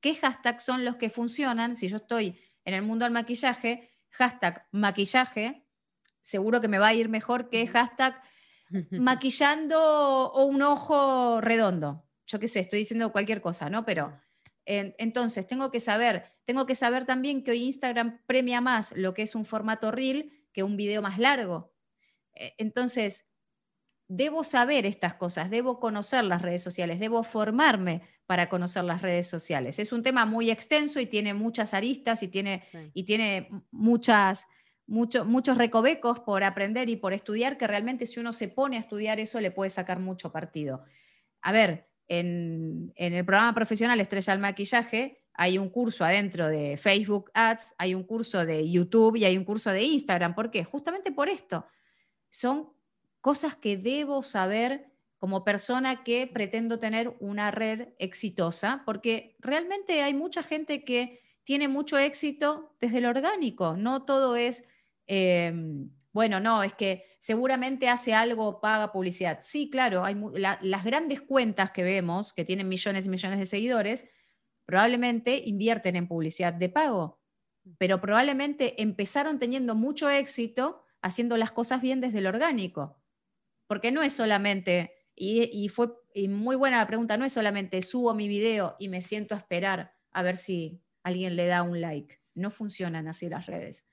qué 0.00 0.14
hashtags 0.14 0.64
son 0.64 0.84
los 0.84 0.96
que 0.96 1.08
funcionan 1.08 1.76
si 1.76 1.88
yo 1.88 1.96
estoy 1.96 2.38
en 2.64 2.74
el 2.74 2.82
mundo 2.82 3.04
del 3.04 3.12
maquillaje 3.12 3.95
hashtag 4.16 4.66
maquillaje, 4.72 5.66
seguro 6.20 6.60
que 6.60 6.68
me 6.68 6.78
va 6.78 6.88
a 6.88 6.94
ir 6.94 7.08
mejor 7.08 7.48
que 7.48 7.66
hashtag 7.66 8.20
maquillando 8.90 9.78
o 10.32 10.44
un 10.44 10.62
ojo 10.62 11.40
redondo. 11.40 12.04
Yo 12.26 12.40
qué 12.40 12.48
sé, 12.48 12.60
estoy 12.60 12.80
diciendo 12.80 13.12
cualquier 13.12 13.40
cosa, 13.40 13.70
¿no? 13.70 13.84
Pero 13.84 14.18
entonces 14.66 15.46
tengo 15.46 15.70
que 15.70 15.78
saber, 15.78 16.34
tengo 16.44 16.66
que 16.66 16.74
saber 16.74 17.04
también 17.04 17.44
que 17.44 17.52
hoy 17.52 17.62
Instagram 17.62 18.20
premia 18.26 18.60
más 18.60 18.92
lo 18.96 19.14
que 19.14 19.22
es 19.22 19.36
un 19.36 19.44
formato 19.44 19.92
reel 19.92 20.32
que 20.52 20.64
un 20.64 20.76
video 20.76 21.02
más 21.02 21.18
largo. 21.18 21.72
E, 22.34 22.54
entonces, 22.58 23.25
debo 24.08 24.44
saber 24.44 24.86
estas 24.86 25.14
cosas, 25.14 25.50
debo 25.50 25.80
conocer 25.80 26.24
las 26.24 26.42
redes 26.42 26.62
sociales, 26.62 27.00
debo 27.00 27.24
formarme 27.24 28.02
para 28.26 28.48
conocer 28.48 28.84
las 28.84 29.02
redes 29.02 29.26
sociales. 29.26 29.78
Es 29.78 29.92
un 29.92 30.02
tema 30.02 30.26
muy 30.26 30.50
extenso 30.50 31.00
y 31.00 31.06
tiene 31.06 31.34
muchas 31.34 31.74
aristas 31.74 32.22
y 32.22 32.28
tiene, 32.28 32.64
y 32.94 33.04
tiene 33.04 33.48
muchas, 33.70 34.46
muchos 34.86 35.58
recovecos 35.58 36.20
por 36.20 36.44
aprender 36.44 36.88
y 36.88 36.96
por 36.96 37.12
estudiar 37.12 37.56
que 37.56 37.66
realmente 37.66 38.06
si 38.06 38.20
uno 38.20 38.32
se 38.32 38.48
pone 38.48 38.76
a 38.76 38.80
estudiar 38.80 39.20
eso 39.20 39.40
le 39.40 39.50
puede 39.50 39.70
sacar 39.70 39.98
mucho 39.98 40.30
partido. 40.32 40.84
A 41.42 41.52
ver, 41.52 41.88
en, 42.08 42.92
en 42.96 43.12
el 43.12 43.24
programa 43.24 43.54
profesional 43.54 44.00
Estrella 44.00 44.32
al 44.32 44.38
Maquillaje 44.38 45.22
hay 45.34 45.58
un 45.58 45.68
curso 45.68 46.04
adentro 46.04 46.48
de 46.48 46.76
Facebook 46.76 47.30
Ads, 47.34 47.74
hay 47.78 47.94
un 47.94 48.04
curso 48.04 48.46
de 48.46 48.70
YouTube 48.70 49.16
y 49.16 49.24
hay 49.24 49.36
un 49.36 49.44
curso 49.44 49.70
de 49.70 49.82
Instagram. 49.82 50.34
¿Por 50.34 50.50
qué? 50.50 50.64
Justamente 50.64 51.12
por 51.12 51.28
esto. 51.28 51.66
Son 52.30 52.75
cosas 53.26 53.56
que 53.56 53.76
debo 53.76 54.22
saber 54.22 54.86
como 55.18 55.42
persona 55.42 56.04
que 56.04 56.28
pretendo 56.28 56.78
tener 56.78 57.16
una 57.18 57.50
red 57.50 57.88
exitosa, 57.98 58.84
porque 58.86 59.34
realmente 59.40 60.00
hay 60.02 60.14
mucha 60.14 60.44
gente 60.44 60.84
que 60.84 61.22
tiene 61.42 61.66
mucho 61.66 61.98
éxito 61.98 62.76
desde 62.80 62.98
el 62.98 63.06
orgánico, 63.06 63.76
no 63.76 64.04
todo 64.04 64.36
es, 64.36 64.68
em, 65.08 65.90
bueno, 66.12 66.38
no, 66.38 66.62
es 66.62 66.74
que 66.74 67.16
seguramente 67.18 67.88
hace 67.88 68.14
algo, 68.14 68.60
paga 68.60 68.92
publicidad. 68.92 69.40
Sí, 69.42 69.70
claro, 69.70 70.04
hay 70.04 70.14
las 70.36 70.84
grandes 70.84 71.20
cuentas 71.20 71.72
que 71.72 71.82
vemos, 71.82 72.32
que 72.32 72.44
tienen 72.44 72.68
millones 72.68 73.06
y 73.06 73.08
millones 73.08 73.40
de 73.40 73.46
seguidores, 73.46 74.08
probablemente 74.66 75.42
invierten 75.46 75.96
en 75.96 76.06
publicidad 76.06 76.52
de 76.52 76.68
pago, 76.68 77.20
pero 77.76 78.00
probablemente 78.00 78.80
empezaron 78.80 79.40
teniendo 79.40 79.74
mucho 79.74 80.08
éxito 80.08 80.84
haciendo 81.02 81.36
las 81.36 81.50
cosas 81.50 81.82
bien 81.82 82.00
desde 82.00 82.18
el 82.18 82.28
orgánico 82.28 83.02
porque 83.66 83.90
no 83.90 84.02
es 84.02 84.12
solamente, 84.12 84.92
y, 85.14 85.68
fue 85.68 85.88
muy 86.28 86.56
buena 86.56 86.78
la 86.78 86.86
pregunta, 86.86 87.16
no 87.16 87.24
es 87.24 87.32
solamente 87.32 87.82
subo 87.82 88.14
mi 88.14 88.28
video 88.28 88.76
y 88.78 88.88
me 88.88 89.02
siento 89.02 89.34
a 89.34 89.38
esperar 89.38 89.94
a 90.12 90.22
ver 90.22 90.36
si 90.36 90.82
alguien 91.02 91.36
le 91.36 91.46
da 91.46 91.62
un 91.62 91.80
like. 91.80 92.20
No 92.34 92.50
funcionan 92.50 93.08
así 93.08 93.28
las 93.28 93.46
redes. 93.46 93.84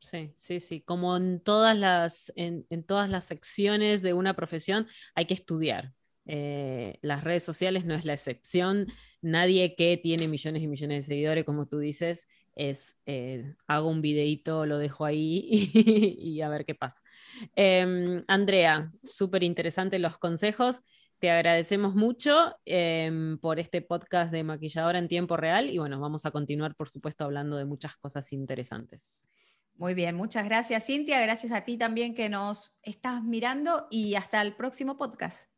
Sí, 0.00 0.32
sí, 0.36 0.60
sí. 0.60 0.80
Como 0.80 1.16
en 1.16 1.40
todas 1.40 1.76
las, 1.76 2.32
en, 2.36 2.64
todas 2.84 3.08
las 3.08 3.24
secciones 3.24 4.02
de 4.02 4.14
una 4.14 4.34
profesión, 4.34 4.86
hay 5.14 5.26
que 5.26 5.34
estudiar. 5.34 5.94
Eh, 6.26 6.98
las 7.02 7.24
redes 7.24 7.42
sociales 7.42 7.84
no 7.84 7.94
es 7.94 8.04
la 8.04 8.12
excepción. 8.12 8.86
Nadie 9.20 9.74
que 9.74 9.96
tiene 9.96 10.28
millones 10.28 10.62
y 10.62 10.68
millones 10.68 11.06
de 11.06 11.14
seguidores, 11.14 11.44
como 11.44 11.66
tú 11.66 11.78
dices, 11.78 12.28
es 12.58 13.00
eh, 13.06 13.54
hago 13.66 13.88
un 13.88 14.02
videito, 14.02 14.66
lo 14.66 14.78
dejo 14.78 15.04
ahí 15.04 15.48
y, 16.18 16.40
a 16.42 16.48
ver 16.48 16.66
qué 16.66 16.74
pasa. 16.74 17.00
Em, 17.54 18.20
Andrea, 18.28 18.88
súper 19.02 19.42
interesante 19.44 19.98
los 19.98 20.18
consejos. 20.18 20.82
Te 21.18 21.30
agradecemos 21.30 21.94
mucho 21.94 22.54
em, 22.64 23.38
por 23.38 23.58
este 23.58 23.80
podcast 23.80 24.30
de 24.30 24.44
maquilladora 24.44 24.98
en 24.98 25.08
tiempo 25.08 25.36
real 25.36 25.70
y 25.70 25.78
bueno, 25.78 25.98
vamos 25.98 26.26
a 26.26 26.30
continuar, 26.30 26.74
por 26.76 26.88
supuesto, 26.88 27.24
hablando 27.24 27.56
de 27.56 27.64
muchas 27.64 27.96
cosas 27.96 28.32
interesantes. 28.32 29.28
Muy 29.74 29.94
bien, 29.94 30.16
muchas 30.16 30.44
gracias 30.44 30.86
Cintia, 30.86 31.20
gracias 31.20 31.52
a 31.52 31.62
ti 31.62 31.78
también 31.78 32.14
que 32.14 32.28
nos 32.28 32.80
estás 32.82 33.22
mirando 33.22 33.86
y 33.90 34.16
hasta 34.16 34.42
el 34.42 34.56
próximo 34.56 34.96
podcast. 34.96 35.57